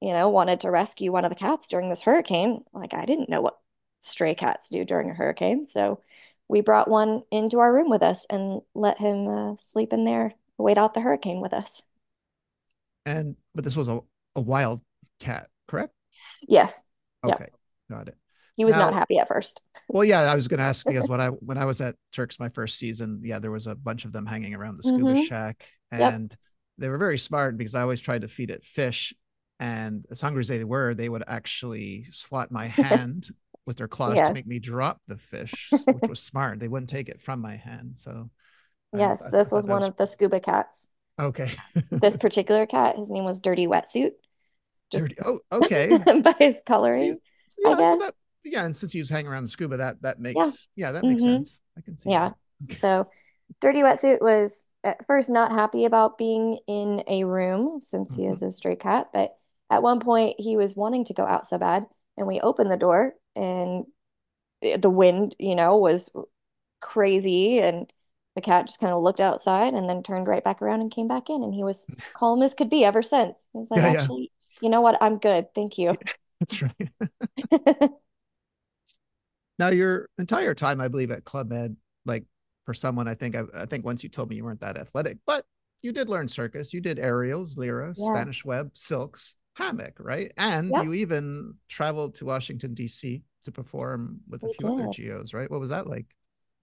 [0.00, 2.64] you know, wanted to rescue one of the cats during this hurricane.
[2.72, 3.58] Like, I didn't know what
[4.00, 5.66] stray cats do during a hurricane.
[5.66, 6.00] So
[6.48, 10.34] we brought one into our room with us and let him uh, sleep in there,
[10.58, 11.82] wait out the hurricane with us.
[13.06, 14.00] And but this was a,
[14.36, 14.80] a wild
[15.20, 15.92] cat, correct?
[16.46, 16.82] Yes,
[17.26, 17.40] Yep.
[17.40, 17.50] Okay,
[17.90, 18.16] got it.
[18.56, 19.62] He was not happy at first.
[19.88, 22.38] Well, yeah, I was going to ask because when I when I was at Turks
[22.40, 25.24] my first season, yeah, there was a bunch of them hanging around the scuba Mhm.
[25.26, 26.12] shack, Yep.
[26.14, 26.36] and
[26.78, 29.14] they were very smart because I always tried to feed it fish,
[29.60, 33.28] and as hungry as they were, they would actually swat my hand
[33.66, 34.28] with their claws Yes.
[34.28, 36.60] to make me drop the fish, which was smart.
[36.60, 38.30] They wouldn't take it from my hand, so
[38.92, 40.90] Yes, I- this was one of the scuba cats.
[41.18, 41.50] okay.
[41.90, 44.12] This particular cat, his name was Dirty Wetsuit,
[44.92, 45.16] just Dirty.
[45.24, 45.96] Oh, okay.
[46.22, 47.16] by his See, coloring.
[47.58, 47.98] yeah, I guess.
[48.00, 48.14] that-
[48.44, 51.22] yeah, and since he was hanging around the scuba, that that makes yeah, that makes
[51.22, 51.24] Mhm.
[51.24, 51.60] sense.
[51.76, 52.16] I can see Yeah.
[52.16, 52.34] that.
[52.70, 53.08] So
[53.60, 58.42] Dirty Wetsuit was at first not happy about being in a room since he is
[58.42, 58.48] Mm-hmm.
[58.48, 59.36] a stray cat, but
[59.70, 62.76] at one point he was wanting to go out so bad, and we opened the
[62.78, 63.86] door and
[64.62, 66.10] the wind, you know, was
[66.80, 67.92] crazy and
[68.36, 71.08] the cat just kind of looked outside and then turned right back around and came
[71.08, 73.38] back in and he was calm as could be ever since.
[73.52, 74.08] He was like, Yeah, yeah.
[74.60, 74.98] you know what?
[75.02, 75.54] I'm good.
[75.54, 75.98] Thank you.
[76.40, 76.90] That's right.
[79.58, 82.24] Now, your entire time, I believe, at Club Med, like
[82.66, 85.18] for someone, I think I, I think once you told me you weren't that athletic,
[85.26, 85.44] but
[85.82, 86.72] you did learn circus.
[86.72, 88.04] You did aerials, lyra, Yeah.
[88.06, 90.32] Spanish web, silks, hammock, right?
[90.36, 90.82] And Yep.
[90.82, 93.22] you even traveled to Washington D.C.
[93.44, 94.88] to perform with a We few other did.
[94.88, 95.50] geos, right?
[95.50, 96.06] What was that like?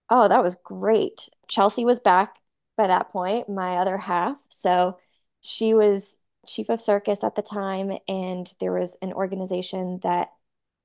[0.10, 1.30] Oh, that was great.
[1.48, 2.36] Chelsea was back
[2.78, 4.38] by that point, my other half.
[4.50, 4.98] So
[5.42, 10.30] she was chief of circus at the time, and there was an organization that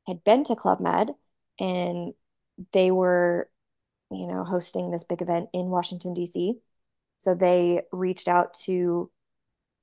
[0.06, 1.14] had been to Club Med,
[1.58, 2.14] and
[2.72, 3.48] they were,
[4.10, 6.58] you know, hosting this big event in Washington, D.C.
[7.18, 9.10] So they reached out to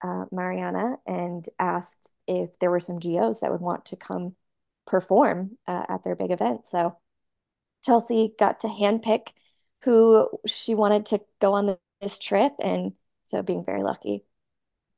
[0.03, 4.35] uh, Mariana and asked if there were some GOs that would want to come
[4.85, 6.65] perform uh, at their big event.
[6.65, 6.97] So
[7.83, 9.29] Chelsea got to handpick
[9.83, 12.53] who she wanted to go on this trip.
[12.61, 12.93] And
[13.25, 14.25] so being very lucky,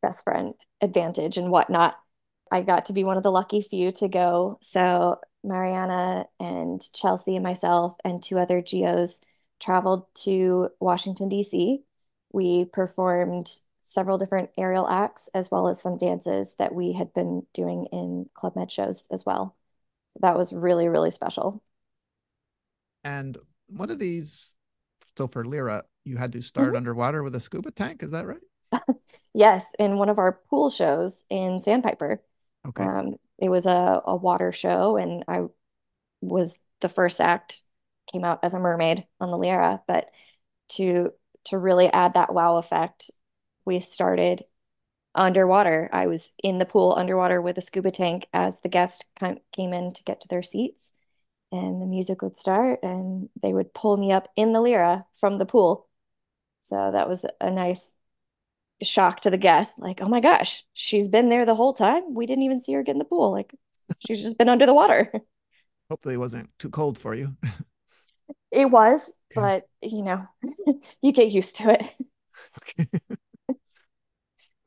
[0.01, 1.95] best friend advantage and whatnot.
[2.51, 4.59] I got to be one of the lucky few to go.
[4.61, 9.21] So Mariana and Chelsea and myself and two other GOs
[9.59, 11.83] traveled to Washington, D.C.
[12.31, 17.45] We performed several different aerial acts as well as some dances that we had been
[17.53, 19.55] doing in Club Med shows as well.
[20.21, 21.63] That was really, really special.
[23.03, 24.55] And one of these,
[25.17, 26.77] so for Lyra, you had to start Mhm.
[26.77, 28.03] underwater with a scuba tank.
[28.03, 28.41] Is that right?
[29.33, 32.21] Yes, in one of our pool shows in Sandpiper.
[32.65, 32.83] Okay.
[32.85, 35.43] Um, it was a, a water show, and I
[36.21, 37.61] was the first act,
[38.11, 39.81] came out as a mermaid on the Lyra.
[39.87, 40.09] But
[40.69, 41.13] to
[41.45, 43.11] to really add that wow effect,
[43.65, 44.45] we started
[45.13, 45.89] underwater.
[45.93, 49.93] I was in the pool underwater with a scuba tank as the guest came in
[49.93, 50.93] to get to their seats,
[51.51, 55.37] and the music would start, and they would pull me up in the Lyra from
[55.37, 55.87] the pool.
[56.61, 57.93] So that was a nice
[58.83, 59.79] shock to the guest.
[59.79, 62.13] Like, oh my gosh, she's been there the whole time.
[62.13, 63.31] We didn't even see her get in the pool.
[63.31, 63.53] Like,
[63.99, 65.11] she's just been under the water.
[65.89, 67.35] Hopefully, it wasn't too cold for you.
[68.51, 69.41] It was, Okay.
[69.41, 70.25] but you know,
[71.01, 71.83] you get used to it.
[72.57, 72.85] okay.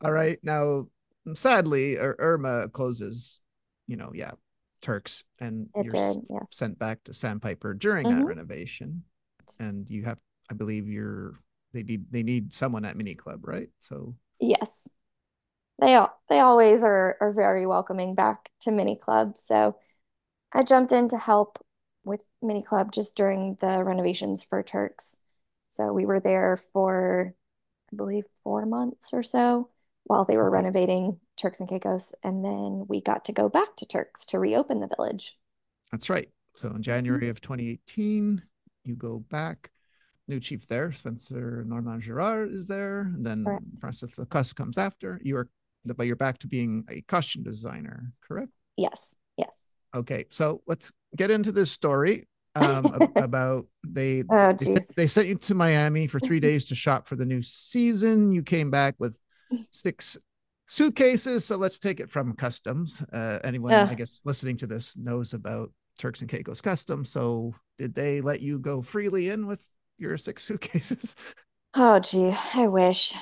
[0.03, 0.39] All right.
[0.43, 0.85] Now,
[1.33, 3.39] sadly, Ir- Irma closes,
[3.87, 4.31] you know, yeah,
[4.81, 6.47] Turks, and It you're did, yes.
[6.51, 8.25] sent back to Sandpiper during that Mhm.
[8.25, 9.03] renovation.
[9.59, 10.19] And you have,
[10.49, 11.33] I believe, you're
[11.73, 13.69] they need they need someone at Mini Club, right?
[13.79, 14.87] So Yes.
[15.79, 19.35] They all they always are are very welcoming back to Mini Club.
[19.37, 19.77] So
[20.51, 21.63] I jumped in to help
[22.03, 25.17] with Mini Club just during the renovations for Turks.
[25.69, 27.35] So we were there for,
[27.93, 29.69] I believe, four months or so
[30.05, 33.85] while they were renovating Turks and Caicos, and then we got to go back to
[33.85, 35.37] Turks to reopen the village.
[35.91, 36.29] that's right.
[36.55, 38.41] So in January of 2018,
[38.83, 39.69] you go back.
[40.29, 43.63] New chief there, Spencer Norman Girard is there, and then Correct.
[43.79, 45.19] Francis Lacoste comes after.
[45.23, 45.49] You are,
[45.83, 48.51] but you're back to being a costume designer, correct?
[48.77, 49.71] Yes, yes.
[49.95, 55.35] Okay, so let's get into this story um, about they Oh, they, they sent you
[55.35, 58.31] to Miami for three days to shop for the new season.
[58.31, 59.17] You came back with
[59.71, 60.15] six
[60.67, 61.43] suitcases.
[61.43, 63.03] So let's take it from customs.
[63.11, 67.09] Uh, anyone, I guess, listening to this knows about Turks and Caicos Customs.
[67.09, 69.67] So did they let you go freely in with
[69.99, 71.15] your six suitcases?
[71.73, 73.13] Oh, gee, I wish.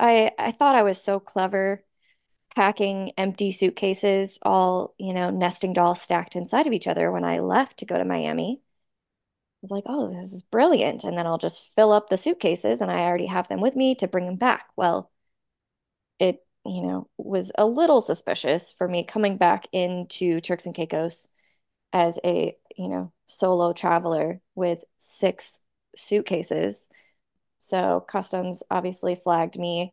[0.00, 1.84] I I thought I was so clever
[2.56, 7.40] packing empty suitcases, all, you know, nesting dolls stacked inside of each other when I
[7.40, 8.62] left to go to Miami.
[8.62, 11.04] I was like, oh, this is brilliant.
[11.04, 13.94] And then I'll just fill up the suitcases and I already have them with me
[13.96, 14.68] to bring them back.
[14.76, 15.10] Well,
[16.18, 21.28] it, you know, was a little suspicious for me coming back into Turks and Caicos
[21.92, 25.60] as a, you know, solo traveler with six
[25.96, 26.88] suitcases.
[27.60, 29.92] So customs obviously flagged me,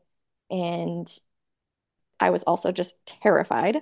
[0.51, 1.07] and
[2.19, 3.81] I was also just terrified.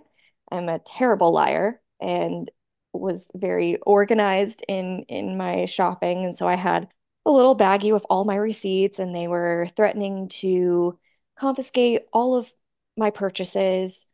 [0.52, 2.50] I'm a terrible liar and
[2.94, 6.90] was very organized in in my shopping, and so I had
[7.26, 11.00] a little baggie with all my receipts, and they were threatening to
[11.36, 12.52] confiscate all of
[12.98, 14.08] my purchases.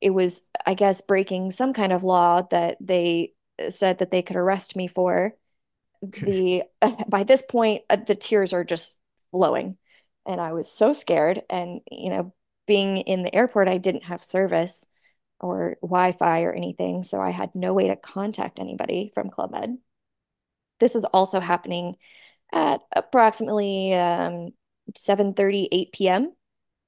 [0.00, 3.34] It was, I guess, breaking some kind of law that they
[3.70, 5.34] said that they could arrest me for.
[6.02, 6.62] The
[7.08, 8.96] by this point uh, the tears are just
[9.30, 9.76] flowing
[10.26, 12.34] and I was so scared and you know
[12.66, 14.86] being in the airport I didn't have service
[15.40, 19.78] or Wi-Fi or anything so I had no way to contact anybody from Club Med.
[20.80, 21.96] This is also happening
[22.52, 24.50] at approximately um
[24.96, 26.32] 7:30 8 p.m.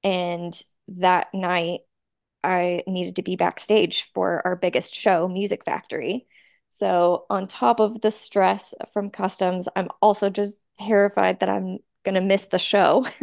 [0.03, 1.81] and that night
[2.43, 6.27] I needed to be backstage for our biggest show, Music Factory.
[6.71, 12.15] So, on top of the stress from customs, I'm also just terrified that I'm going
[12.15, 13.05] to miss the show.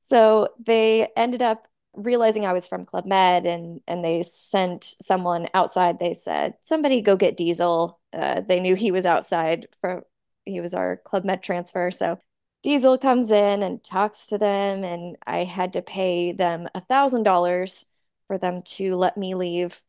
[0.00, 5.48] So, they ended up realizing I was from Club Med and and they sent someone
[5.54, 5.98] outside.
[5.98, 10.04] They said, "Somebody go get Diesel." Uh, they knew he was outside for
[10.44, 11.90] he was our Club Med transfer.
[11.90, 12.18] So,
[12.62, 17.24] Diesel comes in and talks to them, and I had to pay them a thousand
[17.24, 17.84] dollars
[18.26, 19.82] for them to let me leave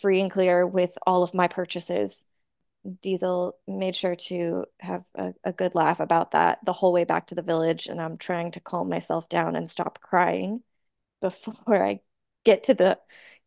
[0.00, 2.24] free and clear with all of my purchases.
[3.02, 7.28] Diesel made sure to have a, a good laugh about that the whole way back
[7.28, 10.62] to the village, and I'm trying to calm myself down and stop crying
[11.20, 12.00] before I
[12.44, 12.98] get to the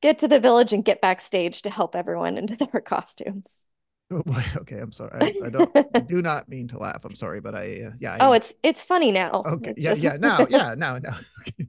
[0.01, 3.65] get to the village and get backstage to help everyone into their costumes.
[4.11, 4.21] Oh.
[4.57, 5.11] Okay, I'm sorry.
[5.13, 7.05] I, I don't I do not mean to laugh.
[7.05, 8.13] I'm sorry, but I uh, yeah.
[8.13, 9.43] I, Oh, it's it's funny now.
[9.45, 9.73] okay.
[9.77, 10.17] Yeah, yeah.
[10.17, 11.17] Now, yeah, now, now.
[11.41, 11.63] Okay.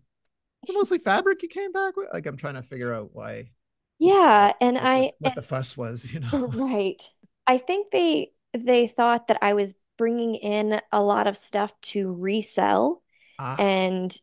[0.63, 2.09] Is it mostly fabric you came back with?
[2.13, 3.51] Like I'm trying to figure out why
[3.99, 6.31] Yeah, and I what the fuss was, you know.
[6.33, 7.03] right.
[7.47, 12.13] I think they they thought that I was bringing in a lot of stuff to
[12.13, 13.03] resell
[13.39, 14.17] Ah, and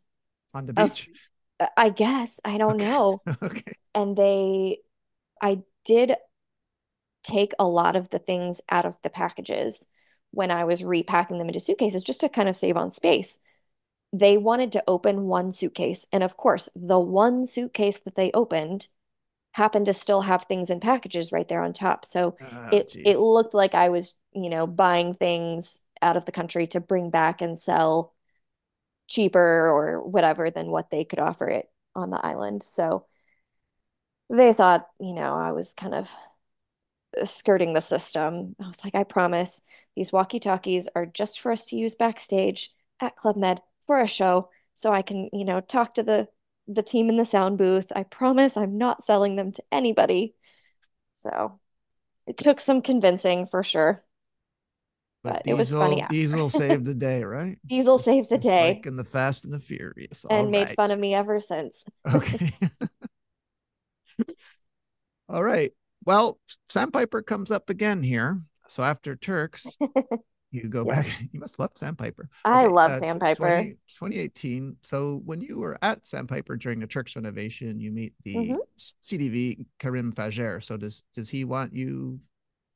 [0.53, 1.11] on the beach.
[1.77, 2.79] I guess, I don't Okay.
[2.79, 3.21] know.
[3.43, 3.73] Okay.
[3.95, 4.79] And they
[5.41, 6.15] I did
[7.23, 9.85] take a lot of the things out of the packages
[10.31, 13.39] when I was repacking them into suitcases just to kind of save on space.
[14.13, 16.07] They wanted to open one suitcase.
[16.11, 18.87] And of course, the one suitcase that they opened
[19.53, 22.05] happened to still have things in packages right there on top.
[22.05, 26.31] So Oh, it it looked like I was, you know, buying things out of the
[26.31, 28.13] country to bring back and sell
[29.07, 32.63] cheaper or whatever than what they could offer it on the island.
[32.63, 33.05] So
[34.29, 36.09] they thought, you know, I was kind of
[37.23, 38.55] skirting the system.
[38.61, 39.61] I was like, I promise
[39.95, 44.49] these walkie-talkies are just for us to use backstage at Club Med for a show
[44.73, 46.27] so I can, you know, talk to the
[46.67, 47.91] the team in the sound booth.
[47.95, 50.35] I promise I'm not selling them to anybody.
[51.15, 51.59] So
[52.27, 54.03] it took some convincing for sure,
[55.23, 56.25] But but it was funny Diesel after.
[56.41, 57.57] Diesel saved the day, right?
[57.65, 60.25] Diesel Just saved the just like day in the Fast and the Furious.
[60.25, 60.75] All and made right.
[60.75, 61.85] fun of me ever since.
[62.13, 62.51] Okay.
[65.29, 65.71] All right.
[66.05, 66.39] Well,
[66.69, 68.41] Sandpiper comes up again here.
[68.67, 69.77] So after Turks,
[70.53, 71.07] you go back.
[71.33, 72.29] You must love Sandpiper.
[72.45, 72.67] I Okay.
[72.67, 73.33] love Uh, Sandpiper.
[73.33, 74.77] 20, 2018.
[74.83, 79.65] So when you were at Sandpiper during the Turks renovation, you meet the hmm CDV
[79.79, 80.63] Karim Fajer.
[80.63, 82.19] So does does he want you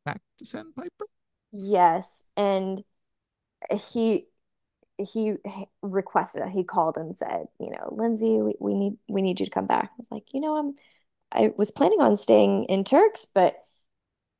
[0.05, 1.07] back to Sandpiper?
[1.51, 2.83] Yes, and
[3.71, 4.27] he
[4.99, 5.35] he
[5.83, 6.49] requested it.
[6.51, 9.67] He called and said, you know, Lindsey, we, we need we need you to come
[9.67, 9.91] back.
[9.93, 10.75] I was like, you know, I'm
[11.33, 13.55] I was planning on staying in Turks, but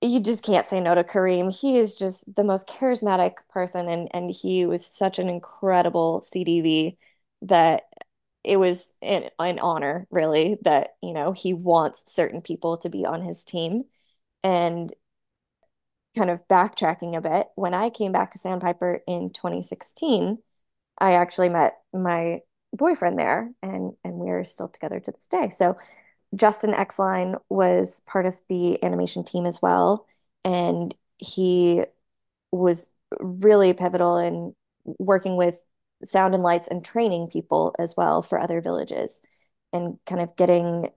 [0.01, 1.51] you just can't say no to Kareem.
[1.51, 6.97] He is just the most charismatic person and and he was such an incredible CDV
[7.43, 7.83] that
[8.43, 13.05] it was an, an honor, really, that, you know, he wants certain people to be
[13.05, 13.83] on his team.
[14.43, 14.93] And
[16.17, 20.39] kind of backtracking a bit, when I came back to Sandpiper in 2016,
[20.99, 22.41] I actually met my
[22.73, 25.49] boyfriend there and and we're still together to this day.
[25.49, 25.77] So
[26.35, 30.05] Justin Exline was part of the animation team as well,
[30.43, 31.83] and he
[32.51, 34.55] was really pivotal in
[34.99, 35.65] working with
[36.03, 39.25] sound and lights and training people as well for other villages
[39.73, 40.89] and kind of getting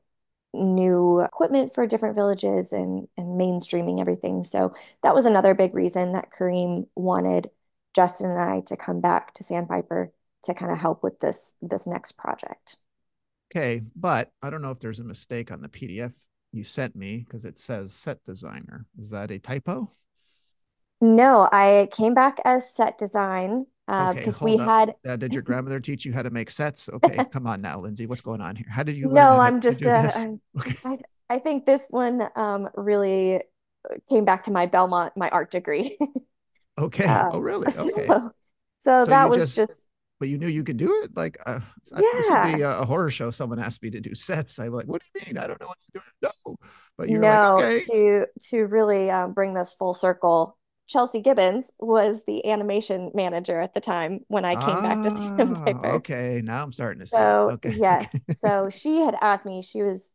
[0.52, 4.44] new equipment for different villages and and mainstreaming everything.
[4.44, 7.50] So that was another big reason that Kareem wanted
[7.94, 10.12] Justin and I to come back to Sandpiper
[10.44, 12.76] to kind of help with this this next project.
[13.50, 16.12] Okay, but I don't know if there's a mistake on the PDF
[16.52, 18.86] you sent me because it says set designer.
[18.98, 19.92] Is that a typo?
[21.00, 24.66] No, I came back as set design uh, Okay, because we up.
[24.66, 26.88] had Uh, did your grandmother teach you how to make sets?
[26.90, 28.06] Okay, come on now, Lindsey.
[28.06, 28.66] What's going on here?
[28.68, 30.12] How did you learn no, I'm just uh?
[30.14, 30.76] I'm- Okay.
[30.84, 30.98] I
[31.28, 33.42] I think this one um really
[34.08, 35.98] came back to my Belmont, my art degree.
[36.78, 37.20] Okay.
[37.20, 37.72] Uh, Oh, really?
[37.76, 38.16] Okay.
[38.16, 38.32] so
[38.78, 39.82] so So that was just, just
[40.20, 41.16] but you knew you could do it?
[41.16, 41.60] Like, uh,
[41.94, 43.30] I- this would be a, a horror show.
[43.30, 44.58] Someone asked me to do sets.
[44.60, 45.38] I'm like, what do you mean?
[45.42, 46.00] I don't know what to do.
[46.22, 46.56] No.
[46.98, 50.56] But you're like, okay, to to really um, bring this full circle,
[50.86, 55.38] Chelsea Gibbons was the animation manager at the time when I came back to Ah,
[55.38, 55.90] Sandpiper.
[55.96, 56.40] okay.
[56.44, 57.16] Now I'm starting to see.
[57.16, 57.78] So, Okay.
[57.78, 58.20] yes.
[58.30, 60.12] So she had asked me, she was,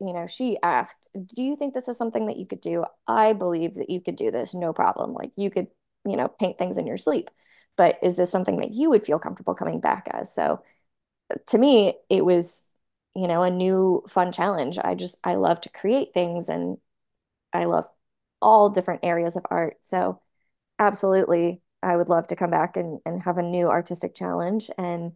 [0.00, 2.84] you know, she asked, Do you think this is something that you could do?
[3.06, 5.12] I believe that you could do this, no problem.
[5.12, 5.68] Like you could,
[6.06, 7.30] you know, paint things in your sleep.
[7.78, 10.34] But is this something that you would feel comfortable coming back as?
[10.34, 10.62] So
[11.46, 12.66] to me, it was,
[13.14, 14.78] you know, a new fun challenge.
[14.82, 16.78] I just, I love to create things and
[17.52, 17.88] I love
[18.42, 19.78] all different areas of art.
[19.80, 20.20] So
[20.78, 24.70] absolutely, I would love to come back and, and have a new artistic challenge.
[24.76, 25.12] And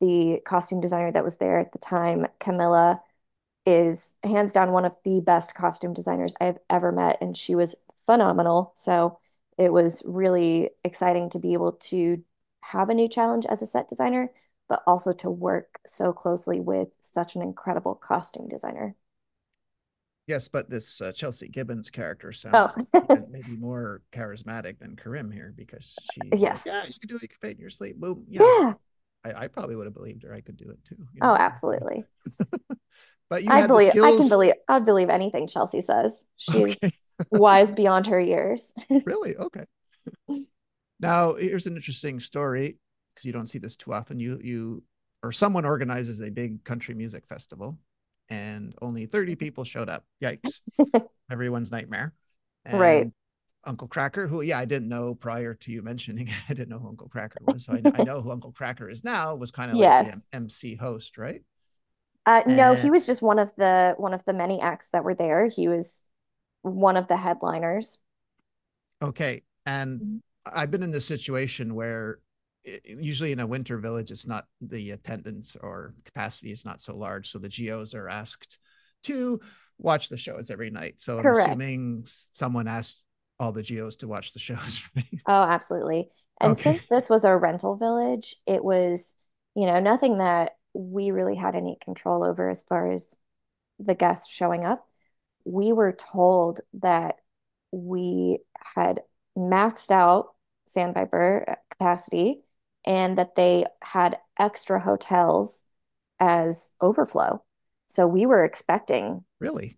[0.00, 3.02] the costume designer that was there at the time, Camilla,
[3.66, 7.18] is hands down one of the best costume designers I've ever met.
[7.20, 7.74] And she was
[8.06, 8.72] phenomenal.
[8.76, 9.18] So
[9.58, 12.22] it was really exciting to be able to
[12.60, 14.30] have a new challenge as a set designer,
[14.68, 18.96] but also to work so closely with such an incredible costume designer.
[20.26, 25.52] Yes, but this uh, Chelsea Gibbons character sounds Oh, maybe more charismatic than Karim here
[25.54, 26.62] because she's like, yes.
[26.66, 27.22] yeah, you can do it.
[27.22, 27.96] You can paint in your sleep.
[27.96, 28.24] Boom.
[28.28, 28.74] Yeah, Yeah.
[29.24, 30.32] I, I probably would have believed her.
[30.32, 30.96] I could do it too.
[31.12, 32.04] you Oh, absolutely.
[33.30, 36.26] But you I believe I can believe I'd believe anything Chelsea says.
[36.36, 36.90] She's Okay,
[37.30, 38.72] wise beyond her years.
[39.04, 39.36] really?
[39.36, 39.64] Okay.
[41.00, 42.78] Now here's an interesting story
[43.14, 44.18] because you don't see this too often.
[44.18, 44.82] You you
[45.22, 47.78] or someone organizes a big country music festival,
[48.28, 50.04] and only 30 people showed up.
[50.22, 50.60] Yikes!
[51.30, 52.14] Everyone's nightmare.
[52.64, 53.12] And Right.
[53.64, 56.88] Uncle Kracker, who yeah, I didn't know prior to you mentioning, I didn't know who
[56.88, 57.64] Uncle Kracker was.
[57.64, 59.34] So I, I know who Uncle Kracker is now.
[59.36, 61.42] Was kind of like the M- MC host, right?
[62.26, 65.14] Uh, no, he was just one of the one of the many acts that were
[65.14, 65.46] there.
[65.46, 66.04] He was
[66.64, 68.00] one of the headliners.
[69.02, 70.20] okay, and Mhm.
[70.52, 72.18] I've been in this situation where
[72.84, 77.28] usually in a winter village, it's not the attendance or capacity is not so large.
[77.30, 78.58] So the GOs are asked
[79.04, 79.40] to
[79.78, 81.00] watch the shows every night.
[81.00, 83.02] So I'm assuming someone asked
[83.38, 84.88] all the GOs to watch the shows.
[85.26, 86.10] Oh, absolutely.
[86.40, 86.58] And Okay.
[86.58, 89.14] since this was a rental village, it was,
[89.54, 93.16] you know, nothing that we really had any control over as far as
[93.78, 94.88] the guests showing up.
[95.44, 97.16] We were told that
[97.70, 98.38] we
[98.74, 99.02] had
[99.36, 100.34] maxed out
[100.66, 102.42] Sandpiper uh, capacity
[102.86, 105.64] and that they had extra hotels
[106.20, 107.42] as overflow.
[107.86, 109.76] So we were expecting Really?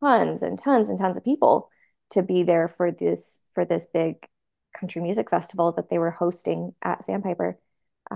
[0.00, 1.70] tons and tons and tons of people
[2.10, 4.26] to be there for this for this big
[4.78, 7.58] country music festival that they were hosting at Sandpiper.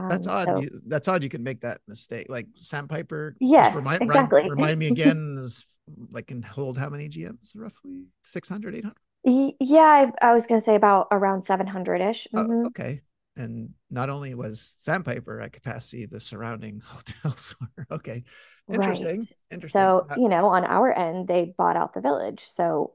[0.09, 0.55] That's Um, odd.
[0.55, 1.23] so You, that's odd.
[1.23, 2.27] You can make that mistake.
[2.29, 3.37] Like Sandpiper.
[3.41, 4.51] yes, Remind, remind, exactly.
[4.59, 5.37] remind me again.
[5.39, 5.79] Is
[6.11, 7.53] like can hold how many GMs?
[7.55, 8.97] Roughly 600, 800?
[9.25, 12.29] Yeah, I, I was gonna say about around 700-ish.
[12.35, 12.67] Oh, Mhm.
[12.67, 13.03] okay.
[13.37, 18.25] And not only was Sandpiper at capacity, the surrounding hotels were okay.
[18.73, 19.21] Interesting.
[19.21, 19.29] Right.
[19.51, 19.71] Interesting.
[19.71, 22.41] So, Uh, you know, on our end, they bought out the village.
[22.41, 22.95] So,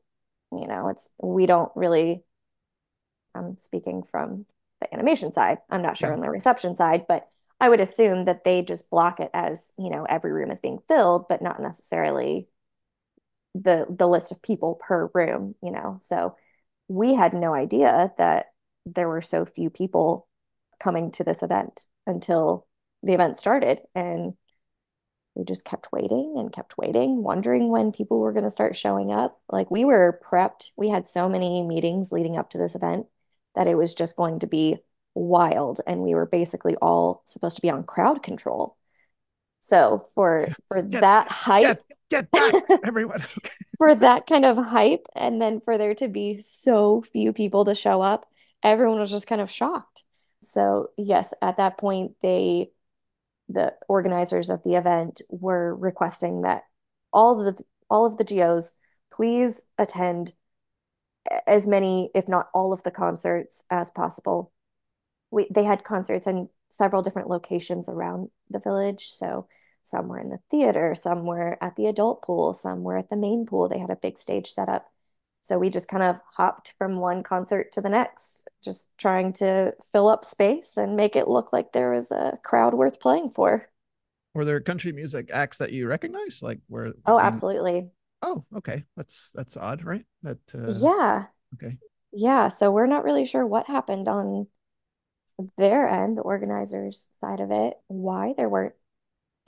[0.51, 2.23] you know, it's we don't really,
[3.35, 4.45] I'm speaking from
[4.83, 5.57] the animation side.
[5.69, 6.15] I'm not sure Yeah.
[6.15, 7.27] on the reception side, but
[7.59, 10.79] I would assume that they just block it as, you know, every room is being
[10.87, 12.47] filled, but not necessarily
[13.55, 15.97] the the list of people per room, you know.
[15.99, 16.35] So
[16.87, 18.47] we had no idea that
[18.85, 20.27] there were so few people
[20.79, 22.67] coming to this event until
[23.03, 23.81] the event started.
[23.95, 24.33] And
[25.35, 29.11] we just kept waiting and kept waiting, wondering when people were going to start showing
[29.11, 29.39] up.
[29.49, 30.71] Like we were prepped.
[30.75, 33.07] We had so many meetings leading up to this event
[33.55, 34.77] that it was just going to be
[35.13, 35.81] wild.
[35.85, 38.77] And we were basically all supposed to be on crowd control.
[39.59, 43.23] So for for Get- that hype, Get, get back, everyone.
[43.77, 47.75] For that kind of hype, and then for there to be so few people to
[47.75, 48.25] show up,
[48.61, 50.03] everyone was just kind of shocked.
[50.43, 52.71] So yes, at that point, they
[53.49, 56.63] the organizers of the event were requesting that
[57.11, 58.73] all of the all of the GOs
[59.11, 60.33] please attend
[61.47, 64.51] as many, if not all of the concerts as possible.
[65.31, 69.09] We they had concerts in several different locations around the village.
[69.09, 69.47] So
[69.81, 73.15] some were in the theater, some were at the adult pool, some were at the
[73.15, 73.67] main pool.
[73.67, 74.89] They had a big stage set up.
[75.41, 79.73] So we just kind of hopped from one concert to the next, just trying to
[79.91, 83.69] fill up space and make it look like there was a crowd worth playing for.
[84.33, 86.39] Were there country music acts that you recognize?
[86.41, 86.93] Like where?
[87.05, 87.89] Oh, absolutely.
[88.23, 88.85] Oh, okay.
[88.95, 90.05] That's that's odd, right?
[90.23, 90.39] That.
[90.55, 91.27] Uh, Yeah.
[91.55, 91.77] Okay.
[92.13, 92.47] Yeah.
[92.49, 94.47] So we're not really sure what happened on
[95.57, 98.75] their end, the organizers' side of it, why there weren't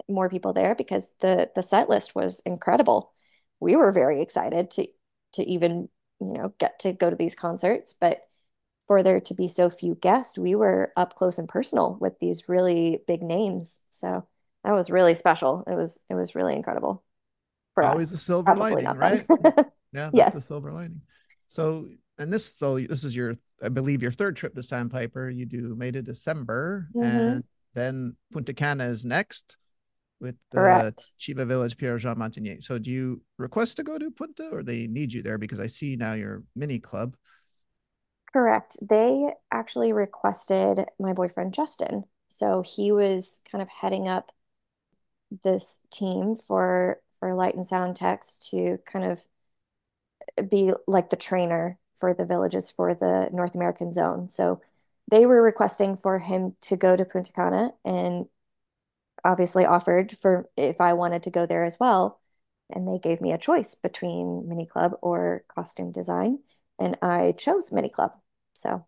[0.09, 3.13] more people there because the the set list was incredible.
[3.61, 4.87] We were very excited to
[5.35, 5.89] to even,
[6.21, 8.27] you know, get to go to these concerts, but
[8.87, 12.49] for there to be so few guests, we were up close and personal with these
[12.49, 13.81] really big names.
[13.91, 14.27] So
[14.65, 15.65] that was really special.
[15.67, 17.04] It was it was really incredible
[17.75, 18.21] for Always us.
[18.21, 19.23] a silver Probably lining, right?
[19.93, 20.35] Yeah, that's Yes.
[20.35, 21.01] a silver lining.
[21.47, 25.29] So, and this, so this is your, I believe, your third trip to Sandpiper.
[25.29, 27.03] You do May to December, Mhm.
[27.05, 27.43] and
[27.75, 29.55] then Punta Cana is next
[30.19, 31.13] with the Correct.
[31.19, 32.61] Chiva Village, Pierre Jean Montagnier.
[32.61, 35.37] So, do you request to go to Punta, or they need you there?
[35.37, 37.15] Because I see now your mini club.
[38.33, 38.75] Correct.
[38.81, 42.03] They actually requested my boyfriend Justin.
[42.27, 44.31] So he was kind of heading up
[45.43, 49.25] this team for for Light and Sound Techs to kind of
[50.37, 54.27] eh, be like the trainer for the villages for the North American zone.
[54.27, 54.61] So
[55.09, 58.27] they were requesting for him to go to Punta Cana and
[59.23, 62.19] obviously offered for if I wanted to go there as well.
[62.69, 66.39] And they gave me a choice between mini club or costume design,
[66.77, 68.11] and I chose mini club.
[68.53, 68.85] So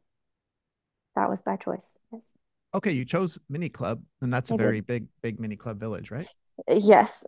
[1.16, 1.98] that was by choice.
[2.12, 2.38] Yes.
[2.76, 4.64] Okay, you chose mini club, and that's a I did.
[4.64, 6.28] very big, big mini club village, right?
[6.70, 7.26] Yes.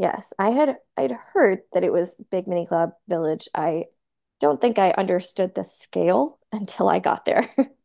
[0.00, 3.48] Yes, I had I'd heard that it was Big Mini Club Village.
[3.54, 3.86] I
[4.40, 7.48] don't think I understood the scale until I got there.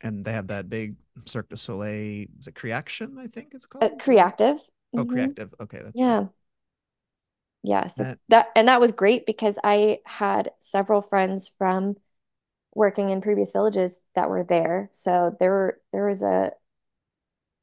[0.00, 3.88] And they have that big Cirque du Soleil, is it Creaction, I think it's Uh,
[3.88, 3.98] called?
[3.98, 4.58] Creactive.
[4.96, 5.54] Oh, hmm Creative.
[5.60, 6.18] Okay, that's right.
[6.18, 6.28] Yeah.
[7.62, 7.94] Yes.
[7.96, 11.96] That That and that was great because I had several friends from
[12.74, 14.90] working in previous villages that were there.
[14.92, 16.52] So there were there was a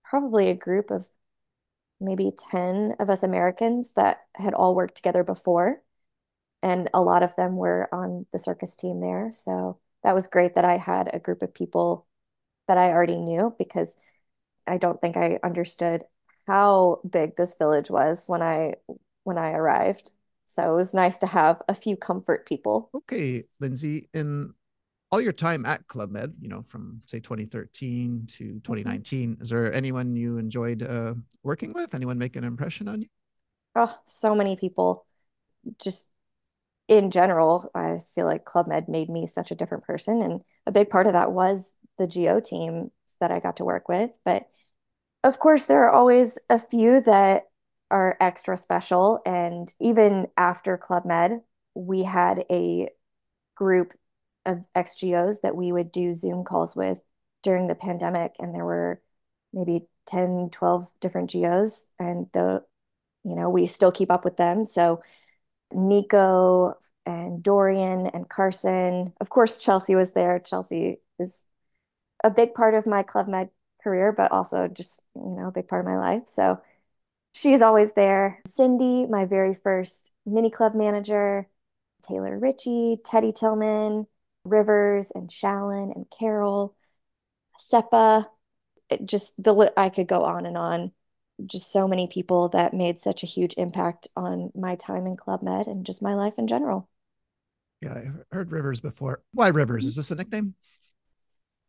[0.04, 1.08] probably a group of
[2.00, 5.82] maybe 10 of us Americans that had all worked together before.
[6.62, 9.30] And a lot of them were on the circus team there.
[9.32, 12.08] So that was great that I had a group of people
[12.68, 13.95] that I already knew because
[14.66, 16.04] I don't think I understood
[16.45, 18.76] how big this village was when I
[19.24, 20.12] when I arrived.
[20.45, 22.89] So it was nice to have a few comfort people.
[22.95, 24.54] okay, Lindsey, in
[25.12, 28.64] all your time at Club Med, you know, from say 2013 to Mhm.
[28.64, 31.95] 2019, is there anyone you enjoyed uh, working with?
[31.95, 33.08] Anyone make an impression on you?
[33.76, 35.05] Oh, so many people.
[35.80, 36.12] Just
[36.88, 40.22] in general, I feel like Club Med made me such a different person.
[40.22, 43.88] And a big part of that was the GO teams that I got to work
[43.88, 44.12] with.
[44.24, 44.47] But
[45.24, 47.49] of course, there are always a few that
[47.89, 49.22] are extra special.
[49.26, 51.41] And even after Club Med,
[51.74, 52.89] we had a
[53.55, 53.93] group
[54.48, 57.00] of ex-GOs that we would do Zoom calls with
[57.43, 58.36] during the pandemic.
[58.39, 59.02] And there were
[59.54, 61.86] maybe 10, 12 different GOs.
[62.00, 62.64] And the,
[63.24, 64.66] you know, we still keep up with them.
[64.66, 65.04] So
[65.72, 66.76] Nico
[67.06, 69.14] and Dorian and Carson.
[69.22, 70.39] Of course, Chelsea was there.
[70.39, 71.43] Chelsea is
[72.24, 73.50] a big part of my Club Med
[73.84, 76.24] career, but also just, you know, a big part of my life.
[76.26, 76.60] So
[77.34, 78.41] she's always there.
[78.48, 81.48] Cindy, my very first mini club manager,
[82.02, 84.08] Taylor Ritchie, Teddy Tillman,
[84.50, 86.76] Rivers and Shallon and Carol,
[87.60, 88.28] Seppa.
[88.89, 90.91] It just the I could go on and on.
[91.45, 95.43] Just so many people that made such a huge impact on my time in Club
[95.43, 96.89] Med and just my life in general.
[97.82, 99.22] Yeah, I heard Rivers before.
[99.34, 99.86] Why Rivers?
[99.86, 100.56] Is this a nickname?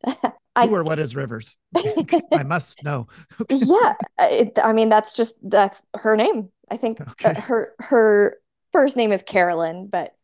[0.04, 0.12] Who
[0.56, 1.56] I or what is Rivers?
[2.32, 3.08] I must know.
[3.50, 3.66] Okay.
[3.66, 6.50] yeah, it, I mean that's just that's her name.
[6.70, 7.40] I think uh, Okay.
[7.40, 8.38] her her
[8.72, 10.14] first name is Carolyn, but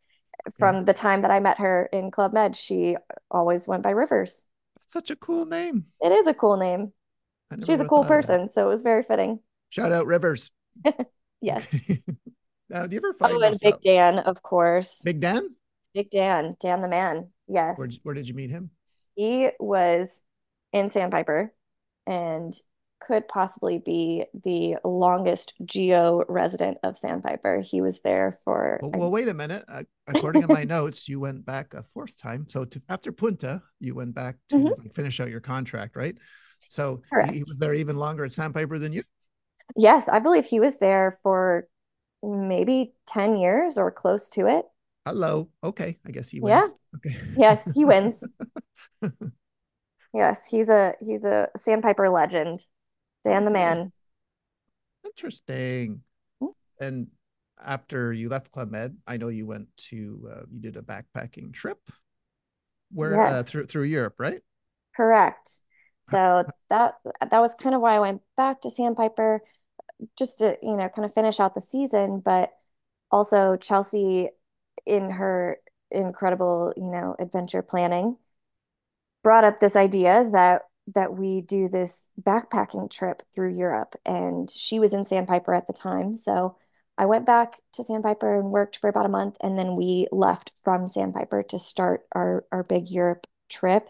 [0.47, 0.51] Yeah.
[0.59, 2.97] from the time that I met her in Club Med, she
[3.30, 4.42] always went by Rivers.
[4.76, 5.86] That's such a cool name.
[6.01, 6.92] It is a cool name.
[7.64, 8.32] She's a cool thought of that.
[8.32, 9.40] person, so it was very fitting.
[9.70, 10.51] Shout out Rivers.
[11.40, 11.74] Yes.
[12.70, 13.34] Now, do you ever find?
[13.34, 15.03] Oh, and Big Dan, of course.
[15.05, 15.51] Big Dan?
[15.92, 17.28] Big Dan, Dan the man.
[17.47, 17.99] Where Yes.
[18.03, 18.70] where did you meet him?
[19.14, 20.18] He was
[20.72, 21.53] in Sandpiper
[22.07, 22.53] and
[23.01, 27.61] could possibly be the longest GO resident of Sandpiper.
[27.61, 29.64] He was there for, Well, well wait a minute.
[29.68, 32.47] Uh, according to my notes, you went back a fourth time.
[32.49, 34.70] So to, after Punta, you went back to Mhm.
[34.78, 36.16] like, finish out your contract, right?
[36.68, 39.03] So he, he was there even longer at Sandpiper than you.
[39.76, 41.68] Yes, I believe he was there for
[42.22, 44.64] maybe 10 years or close to it.
[45.05, 45.51] Hello.
[45.62, 46.62] Okay, I guess he Yeah.
[46.62, 46.72] wins.
[46.97, 47.16] Okay.
[47.36, 48.24] Yes, he wins.
[50.12, 52.64] Yes, he's a he's a Sandpiper legend.
[53.24, 53.92] Dan the man.
[55.04, 56.02] Interesting.
[56.42, 57.06] Mm, And
[57.62, 61.52] after you left Club Med, I know you went to uh, you did a backpacking
[61.52, 61.78] trip
[62.92, 64.40] where uh, through through Europe, right?
[64.96, 65.50] Correct.
[66.10, 66.96] So that
[67.30, 69.40] that was kind of why I went back to Sandpiper,
[70.18, 72.50] just to, you know, kind of finish out the season, but
[73.10, 74.28] also Chelsea
[74.84, 75.60] in her
[75.90, 78.18] incredible, you know, adventure planning
[79.22, 80.62] brought up this idea that
[80.95, 85.72] that we do this backpacking trip through Europe and she was in Sandpiper at the
[85.72, 86.16] time.
[86.16, 86.57] So
[86.99, 90.53] I went back to Sandpiper and worked for about a month and then we left
[90.62, 93.89] from Sandpiper to start our our big Europe trip.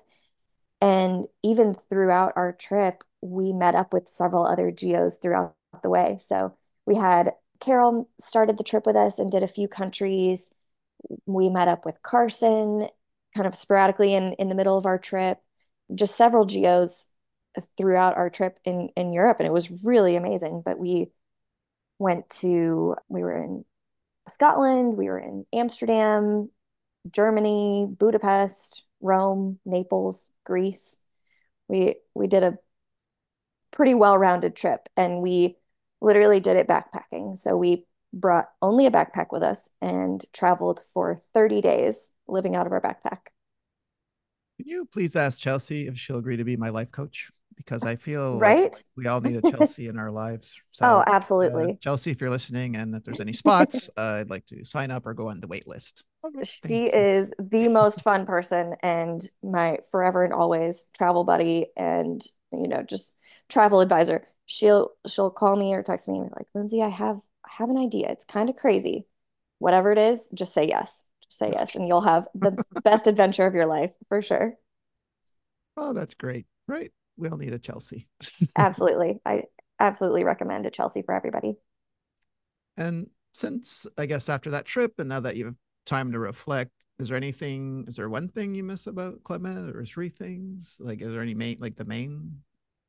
[0.80, 6.18] And even throughout our trip, we met up with several other GOs throughout the way.
[6.20, 10.52] So we had Carol started the trip with us and did a few countries.
[11.26, 12.88] We met up with Carson
[13.34, 15.40] kind of sporadically in, in the middle of our trip,
[15.94, 17.06] just several GOs
[17.76, 19.38] throughout our trip in, in Europe.
[19.40, 20.62] And it was really amazing.
[20.64, 21.10] But we
[21.98, 23.64] went to, we were in
[24.28, 26.50] Scotland, we were in Amsterdam,
[27.10, 30.96] Germany, Budapest, Rome, Naples, Greece.
[31.68, 32.58] We we did a
[33.70, 35.56] pretty well-rounded trip and we
[36.00, 37.38] literally did it backpacking.
[37.38, 42.66] So we brought only a backpack with us and traveled for 30 days living out
[42.66, 43.33] of our backpack.
[44.58, 47.30] Can you please ask Chelsea if she'll agree to be my life coach?
[47.56, 48.82] Because I feel like Right?
[48.96, 50.60] we all need a Chelsea in our lives.
[50.82, 51.04] Oh, So,
[51.52, 51.80] uh, absolutely.
[51.80, 55.06] Chelsea, if you're listening, and if there's any spots, uh, I'd like to sign up
[55.06, 56.04] or go on the wait list.
[56.42, 57.06] She Thank you.
[57.06, 62.82] is the most fun person and my forever and always travel buddy and you know
[62.82, 63.14] just
[63.48, 64.26] travel advisor.
[64.46, 67.68] She'll she'll call me or text me and be like, Lindsey, I have I have
[67.68, 68.08] an idea.
[68.10, 69.06] It's kind of crazy.
[69.58, 71.04] Whatever it is, just say yes.
[71.34, 74.54] Say yes, and you'll have the best adventure of your life for sure.
[75.76, 76.46] Oh, that's great.
[76.68, 76.92] Right.
[77.16, 78.06] We all need a Chelsea.
[78.56, 79.18] absolutely.
[79.26, 79.42] I
[79.80, 81.56] absolutely recommend a Chelsea for everybody.
[82.76, 85.56] And since I guess after that trip, and now that you have
[85.86, 86.70] time to reflect,
[87.00, 90.78] is there anything, is there one thing you miss about Med or three things?
[90.80, 92.42] Like, is there any main, like the main,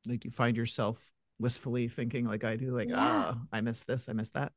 [0.05, 3.33] like you find yourself wistfully thinking like I do, like, ah, yeah.
[3.35, 4.51] oh, I miss this, I miss that?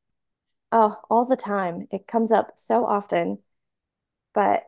[0.71, 1.87] Oh, all the time.
[1.91, 3.39] It comes up so often.
[4.39, 4.63] But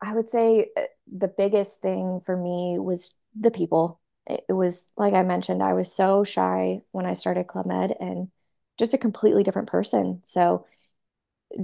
[0.00, 0.82] I would say uh,
[1.12, 4.00] the biggest thing for me was the people.
[4.28, 8.28] It, was like I mentioned, I was so shy when I started Club Med and
[8.78, 10.20] just a completely different person.
[10.22, 10.64] So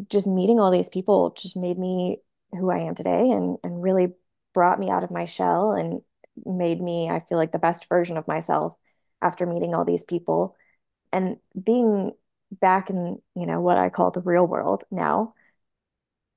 [0.08, 2.20] just meeting all these people just made me
[2.50, 4.14] who I am today and and really
[4.52, 6.00] brought me out of my shell and
[6.44, 8.74] made me I feel like the best version of myself
[9.22, 10.56] after meeting all these people
[11.12, 12.10] and being
[12.50, 15.34] back in you know what I call the real world now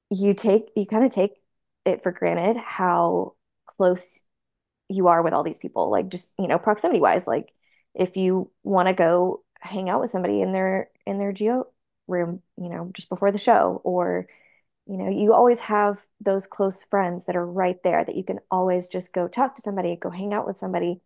[0.09, 1.33] you take you kind of take
[1.85, 3.33] it for granted how
[3.65, 4.21] close
[4.89, 7.51] you are with all these people like just you know proximity wise like
[7.95, 11.67] if you want to go hang out with somebody in their in their GO
[12.07, 14.27] room you know just before the show or
[14.87, 18.39] you know you always have those close friends that are right there that you can
[18.51, 21.01] always just go talk to somebody go hang out with somebody.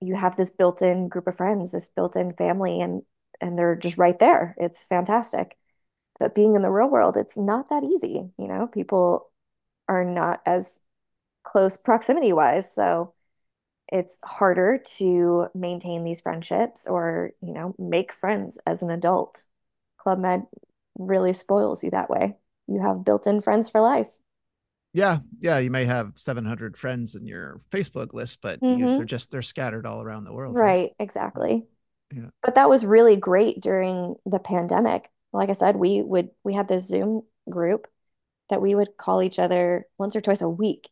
[0.00, 3.02] You have this built-in group of friends this built-in family and
[3.40, 4.54] and they're just right there.
[4.58, 5.56] It's fantastic
[6.20, 9.30] but being in the real world it's not that easy you know people
[9.88, 10.78] are not as
[11.42, 13.12] close proximity wise so
[13.90, 19.44] it's harder to maintain these friendships or you know make friends as an adult
[19.98, 20.46] club med
[20.98, 24.10] really spoils you that way you have built-in friends for life
[24.92, 28.78] yeah yeah you may have 700 friends in your facebook list but mm-hmm.
[28.78, 30.90] you, they're just they're scattered all around the world right, right?
[30.98, 31.66] exactly
[32.12, 32.28] yeah.
[32.42, 36.68] but that was really great during the pandemic like i said we would we had
[36.68, 37.86] this zoom group
[38.48, 40.88] that we would call each other once or twice a week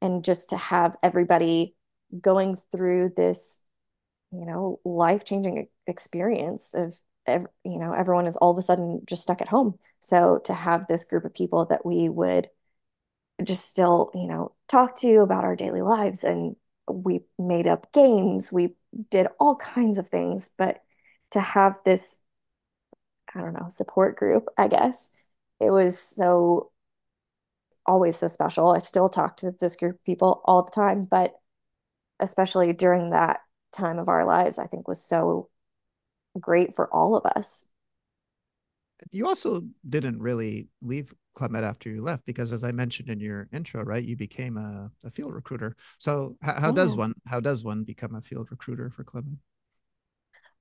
[0.00, 1.74] and just to have everybody
[2.20, 3.64] going through this
[4.30, 9.40] you know life-changing experience of you know everyone is all of a sudden just stuck
[9.40, 9.78] at home.
[10.00, 12.48] So to have this group of people that we would
[13.42, 16.56] just still you know talk to about our daily lives and
[16.88, 18.74] we made up games we
[19.10, 20.82] did all kinds of things but
[21.30, 22.18] to have this
[23.34, 25.10] i don't know support group i guess
[25.60, 26.70] it was so
[27.86, 31.34] always so special i still talk to this group of people all the time but
[32.20, 33.40] especially during that
[33.72, 35.48] time of our lives i think was so
[36.40, 37.66] great for all of us.
[39.10, 43.18] You also didn't really leave Club Med after you left because, as I mentioned in
[43.18, 45.74] your intro, right, you became a, a field recruiter.
[45.98, 46.74] So, how, how yeah.
[46.74, 47.00] does mm-hmm.
[47.00, 49.38] one how does one become a field recruiter for Club Med?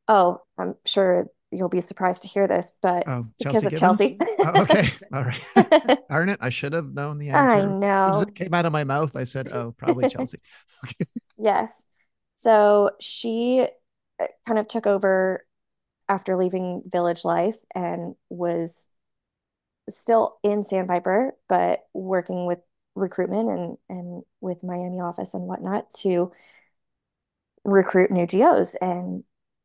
[0.07, 4.18] Oh, I'm sure you'll be surprised to hear this, but oh, because of Chelsea.
[4.22, 5.99] oh, okay, all right.
[6.10, 6.39] Darn it!
[6.41, 7.58] I should have known the answer.
[7.58, 8.22] I know.
[8.22, 9.16] It came out of my mouth.
[9.16, 10.39] I said, "Oh, probably Chelsea."
[11.38, 11.84] yes.
[12.38, 13.68] So she
[14.20, 15.45] uh, kind of took over
[16.10, 18.88] after leaving Village Life and was
[19.89, 22.60] still in Sandpiper, but working with
[22.95, 26.32] recruitment and and with Miami office and whatnot to
[27.64, 29.24] recruit new GOs and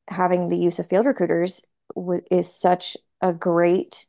[0.08, 1.62] having the use of field recruiters
[2.30, 4.06] is such a great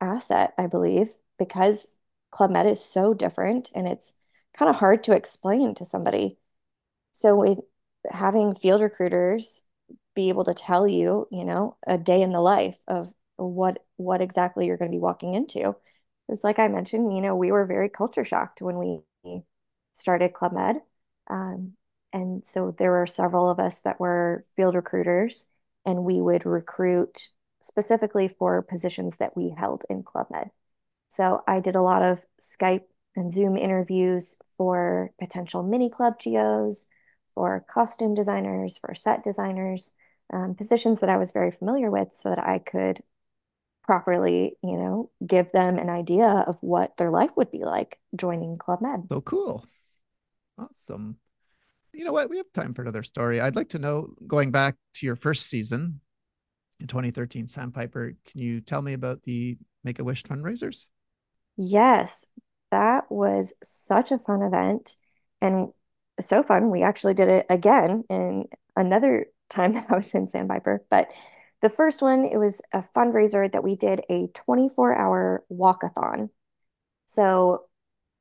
[0.00, 1.96] asset, I believe, because
[2.30, 4.14] Club Med is so different and it's
[4.54, 6.38] kind of hard to explain to somebody.
[7.12, 7.58] So with
[8.10, 9.62] having field recruiters
[10.14, 14.20] be able to tell you, you know, a day in the life of what what
[14.20, 15.76] exactly you're going to be walking into.
[16.26, 19.42] Because, like I mentioned, you know, we were very culture shocked when we
[19.92, 20.80] started Club Med,
[21.28, 21.74] um,
[22.12, 25.46] and so there were several of us that were field recruiters,
[25.84, 27.28] and we would recruit
[27.60, 30.50] specifically for positions that we held in Club Med.
[31.08, 32.84] So I did a lot of Skype
[33.16, 36.86] and Zoom interviews for potential mini club GOs,
[37.34, 39.92] for costume designers, for set designers,
[40.32, 43.02] um, positions that I was very familiar with so that I could
[43.82, 48.56] properly, you know, give them an idea of what their life would be like joining
[48.56, 49.06] Club Med.
[49.08, 49.64] So cool.
[50.58, 51.16] Awesome.
[51.92, 52.30] You know what?
[52.30, 53.40] We have time for another story.
[53.40, 56.00] I'd like to know going back to your first season
[56.80, 60.86] in 2013, Sandpiper, can you tell me about the Make a Wish fundraisers?
[61.56, 62.24] Yes,
[62.70, 64.94] that was such a fun event
[65.40, 65.68] and
[66.18, 66.70] so fun.
[66.70, 70.84] We actually did it again in another time that I was in Sandpiper.
[70.90, 71.12] But
[71.60, 76.30] the first one, it was a fundraiser that we did a 24 hour walkathon.
[77.06, 77.64] So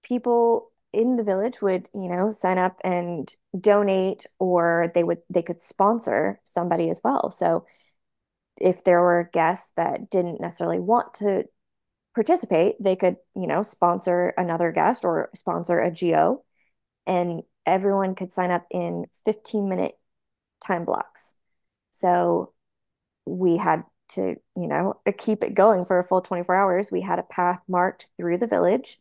[0.03, 5.41] people in the village would, you know, sign up and donate or they would they
[5.43, 7.31] could sponsor somebody as well.
[7.31, 7.65] So
[8.57, 11.45] if there were guests that didn't necessarily want to
[12.15, 16.43] participate, they could, you know, sponsor another guest or sponsor a GO
[17.07, 19.97] and everyone could sign up in 15 minute
[20.65, 21.35] time blocks.
[21.91, 22.53] So
[23.25, 26.91] we had to, you know, keep it going for a full 24 hours.
[26.91, 28.97] We had a path marked through the village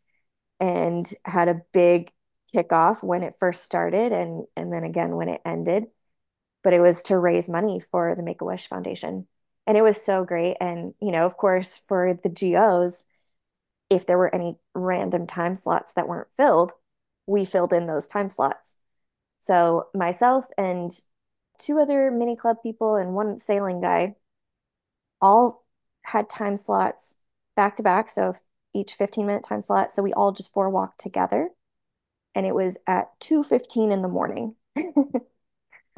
[0.61, 2.13] and had a big
[2.55, 5.87] kickoff when it first started and and then again when it ended.
[6.65, 9.27] But it was to raise money for the Make-A-Wish Foundation.
[9.67, 10.57] And it was so great.
[10.61, 13.05] And, you know, of course, for the GOs,
[13.91, 16.73] if there were any random time slots that weren't filled,
[17.27, 18.79] we filled in those time slots.
[19.39, 20.91] So myself and
[21.59, 24.17] two other mini club people and one sailing guy
[25.21, 25.65] all
[26.03, 27.17] had time slots
[27.57, 28.09] back to back.
[28.09, 28.35] So
[28.75, 29.93] each 15 minute time slot.
[29.93, 31.51] So we all just four walked together.
[32.35, 34.55] And it was at 2:15 in the morning.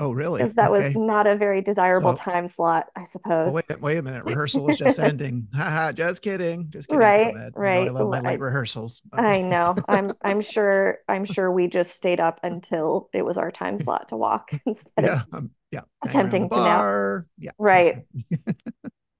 [0.02, 0.38] Oh, really?
[0.38, 0.80] Because that Okay.
[0.86, 3.52] was not a very desirable So- time slot, I Oh, suppose.
[3.52, 4.24] wait, wait a minute.
[4.24, 5.48] Rehearsal is just ending.
[5.54, 6.70] Haha, just kidding.
[6.70, 7.00] Just kidding.
[7.02, 7.52] Right, Ahmed.
[7.54, 7.86] You know right.
[7.86, 9.02] I love my Well, I- late rehearsals.
[9.12, 9.76] I know.
[9.90, 14.08] I'm I'm sure I'm sure we just stayed up until it was our time slot
[14.08, 15.22] to walk instead of Yeah.
[15.36, 15.82] Um, yeah.
[16.02, 17.26] attempting to bar.
[17.36, 17.50] Yeah.
[17.58, 18.06] Right.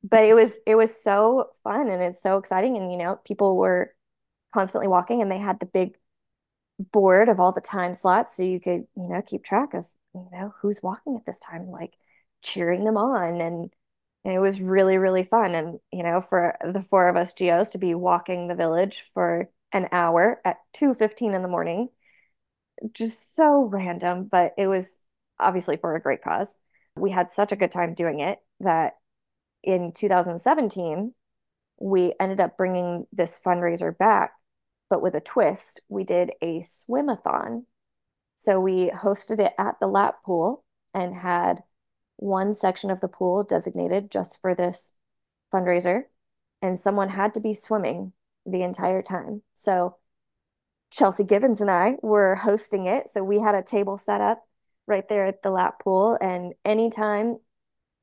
[0.03, 3.57] But it was it was so fun and it's so exciting and you know people
[3.57, 3.94] were
[4.55, 5.96] constantly walking and they had the big
[6.78, 10.28] board of all the time slots so you could you know keep track of you
[10.32, 11.94] know who's walking at this time like
[12.42, 13.74] cheering them on and,
[14.24, 17.70] and it was really really fun and you know for the four of us GOs
[17.70, 21.90] to be walking the village for an hour at 2:15 in the morning
[22.92, 24.98] just so random but it was
[25.38, 26.55] obviously for a great cause.
[26.96, 28.94] We had such a good time doing it that
[29.62, 31.14] in 2017,
[31.78, 34.32] we ended up bringing this fundraiser back,
[34.88, 35.80] but with a twist.
[35.88, 37.64] We did a swimathon.
[38.34, 41.62] So we hosted it at the lap pool and had
[42.16, 44.92] one section of the pool designated just for this
[45.52, 46.04] fundraiser.
[46.62, 48.12] And someone had to be swimming
[48.44, 49.42] the entire time.
[49.54, 49.96] So
[50.90, 53.08] Chelsea Gibbons and I were hosting it.
[53.08, 54.42] So we had a table set up
[54.86, 56.18] right there at the lap pool.
[56.20, 57.38] And anytime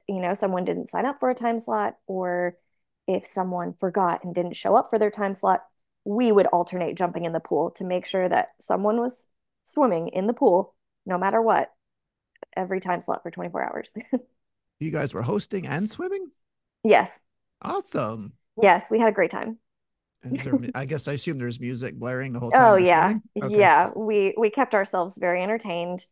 [0.07, 2.57] you know, someone didn't sign up for a time slot, or
[3.07, 5.63] if someone forgot and didn't show up for their time slot,
[6.05, 9.27] we would alternate jumping in the pool to make sure that someone was
[9.63, 10.73] swimming in the pool
[11.05, 11.73] no matter what
[12.55, 13.93] every time slot for 24 hours.
[14.79, 16.29] You guys were hosting and swimming?
[16.83, 17.21] yes.
[17.63, 18.33] Awesome.
[18.61, 19.57] Yes, we had a great time.
[20.23, 22.73] And there, I guess I assume there's music blaring the whole oh, time.
[22.73, 23.15] Oh yeah.
[23.41, 23.57] Okay.
[23.57, 26.05] Yeah, we we kept ourselves very entertained.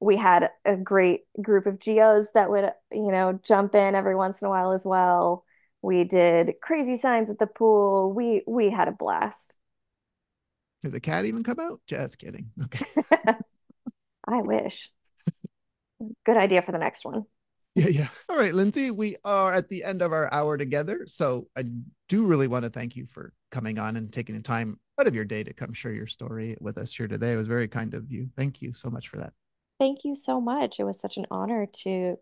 [0.00, 4.42] We had a great group of GOs that would, you know, jump in every once
[4.42, 5.44] in a while as well.
[5.82, 8.12] We did crazy signs at the pool.
[8.12, 9.54] We we had a blast.
[10.82, 11.80] Did the cat even come out?
[11.86, 12.50] Just kidding.
[12.64, 12.84] Okay.
[14.28, 14.90] I wish.
[16.24, 17.24] Good idea for the next one.
[17.74, 18.08] Yeah, yeah.
[18.28, 21.04] All right, Lindsey, we are at the end of our hour together.
[21.06, 21.64] So I
[22.08, 25.14] do really want to thank you for coming on and taking the time out of
[25.14, 27.32] your day to come share your story with us here today.
[27.32, 28.30] It was very kind of you.
[28.36, 29.32] Thank you so much for that.
[29.78, 30.80] Thank you so much.
[30.80, 32.18] It was such an honor to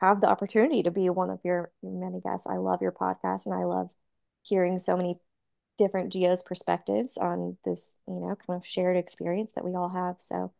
[0.00, 2.46] have the opportunity to be one of your many guests.
[2.46, 3.90] I love your podcast and I love
[4.42, 5.20] hearing so many
[5.78, 10.16] different GOs perspectives on this, you know, kind of shared experience that we all have.
[10.20, 10.52] So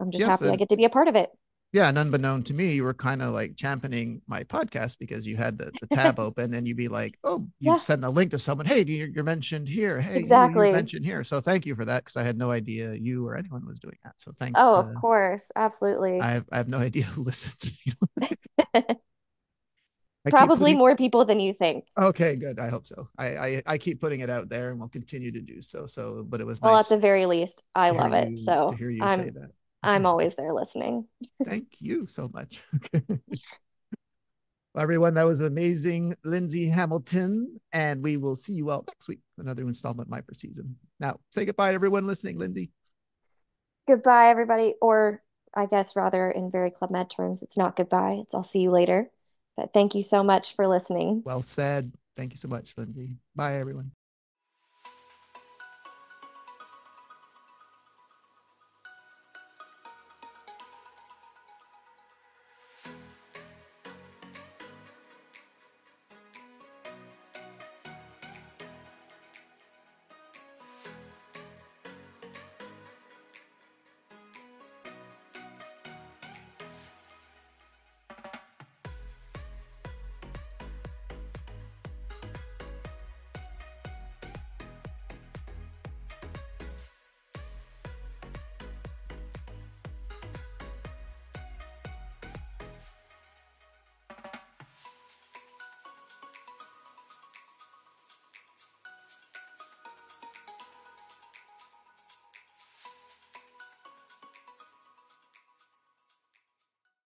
[0.00, 1.30] I'm just Yes, happy I get to be a part of it.
[1.72, 5.36] Yeah, and unbeknown to me, you were kind of like championing my podcast because you
[5.36, 7.74] had the, the tab open and you'd be like, oh, you Yeah.
[7.76, 8.66] send a link to someone.
[8.66, 10.00] Hey, you're, you're mentioned here.
[10.00, 10.66] Hey, you- Exactly.
[10.68, 11.22] you're mentioned here.
[11.22, 13.98] So thank you for that because I had no idea you or anyone was doing
[14.02, 14.14] that.
[14.16, 14.58] So thanks.
[14.60, 15.52] Oh, of uh, course.
[15.54, 16.20] Absolutely.
[16.20, 17.80] I have, I have no idea who listens.
[20.22, 21.84] I keep Probably putting- more people than you think.
[21.96, 22.58] Okay, good.
[22.58, 23.08] I hope so.
[23.16, 25.86] I, I I keep putting it out there, and we'll continue to do so.
[25.86, 28.30] So, but it was Well, nice at the very least, I to love it.
[28.30, 29.50] you- So to hear you say I'm that.
[29.82, 31.06] I'm always there listening.
[31.44, 32.62] Thank you so much.
[32.92, 33.18] well,
[34.76, 39.62] everyone, that was amazing, Lindsey Hamilton, and we will see you all next week another
[39.62, 40.76] installment of my first season.
[40.98, 42.70] Now, say goodbye to everyone listening, Lindsey.
[43.86, 44.74] Goodbye, everybody.
[44.80, 45.22] Or
[45.54, 48.18] I guess rather in very Club Med terms, it's not goodbye.
[48.22, 49.10] It's I'll see you later.
[49.56, 51.22] But thank you so much for listening.
[51.24, 51.92] Well said.
[52.16, 53.16] Thank you so much, Lindsey.
[53.34, 53.92] Bye, everyone.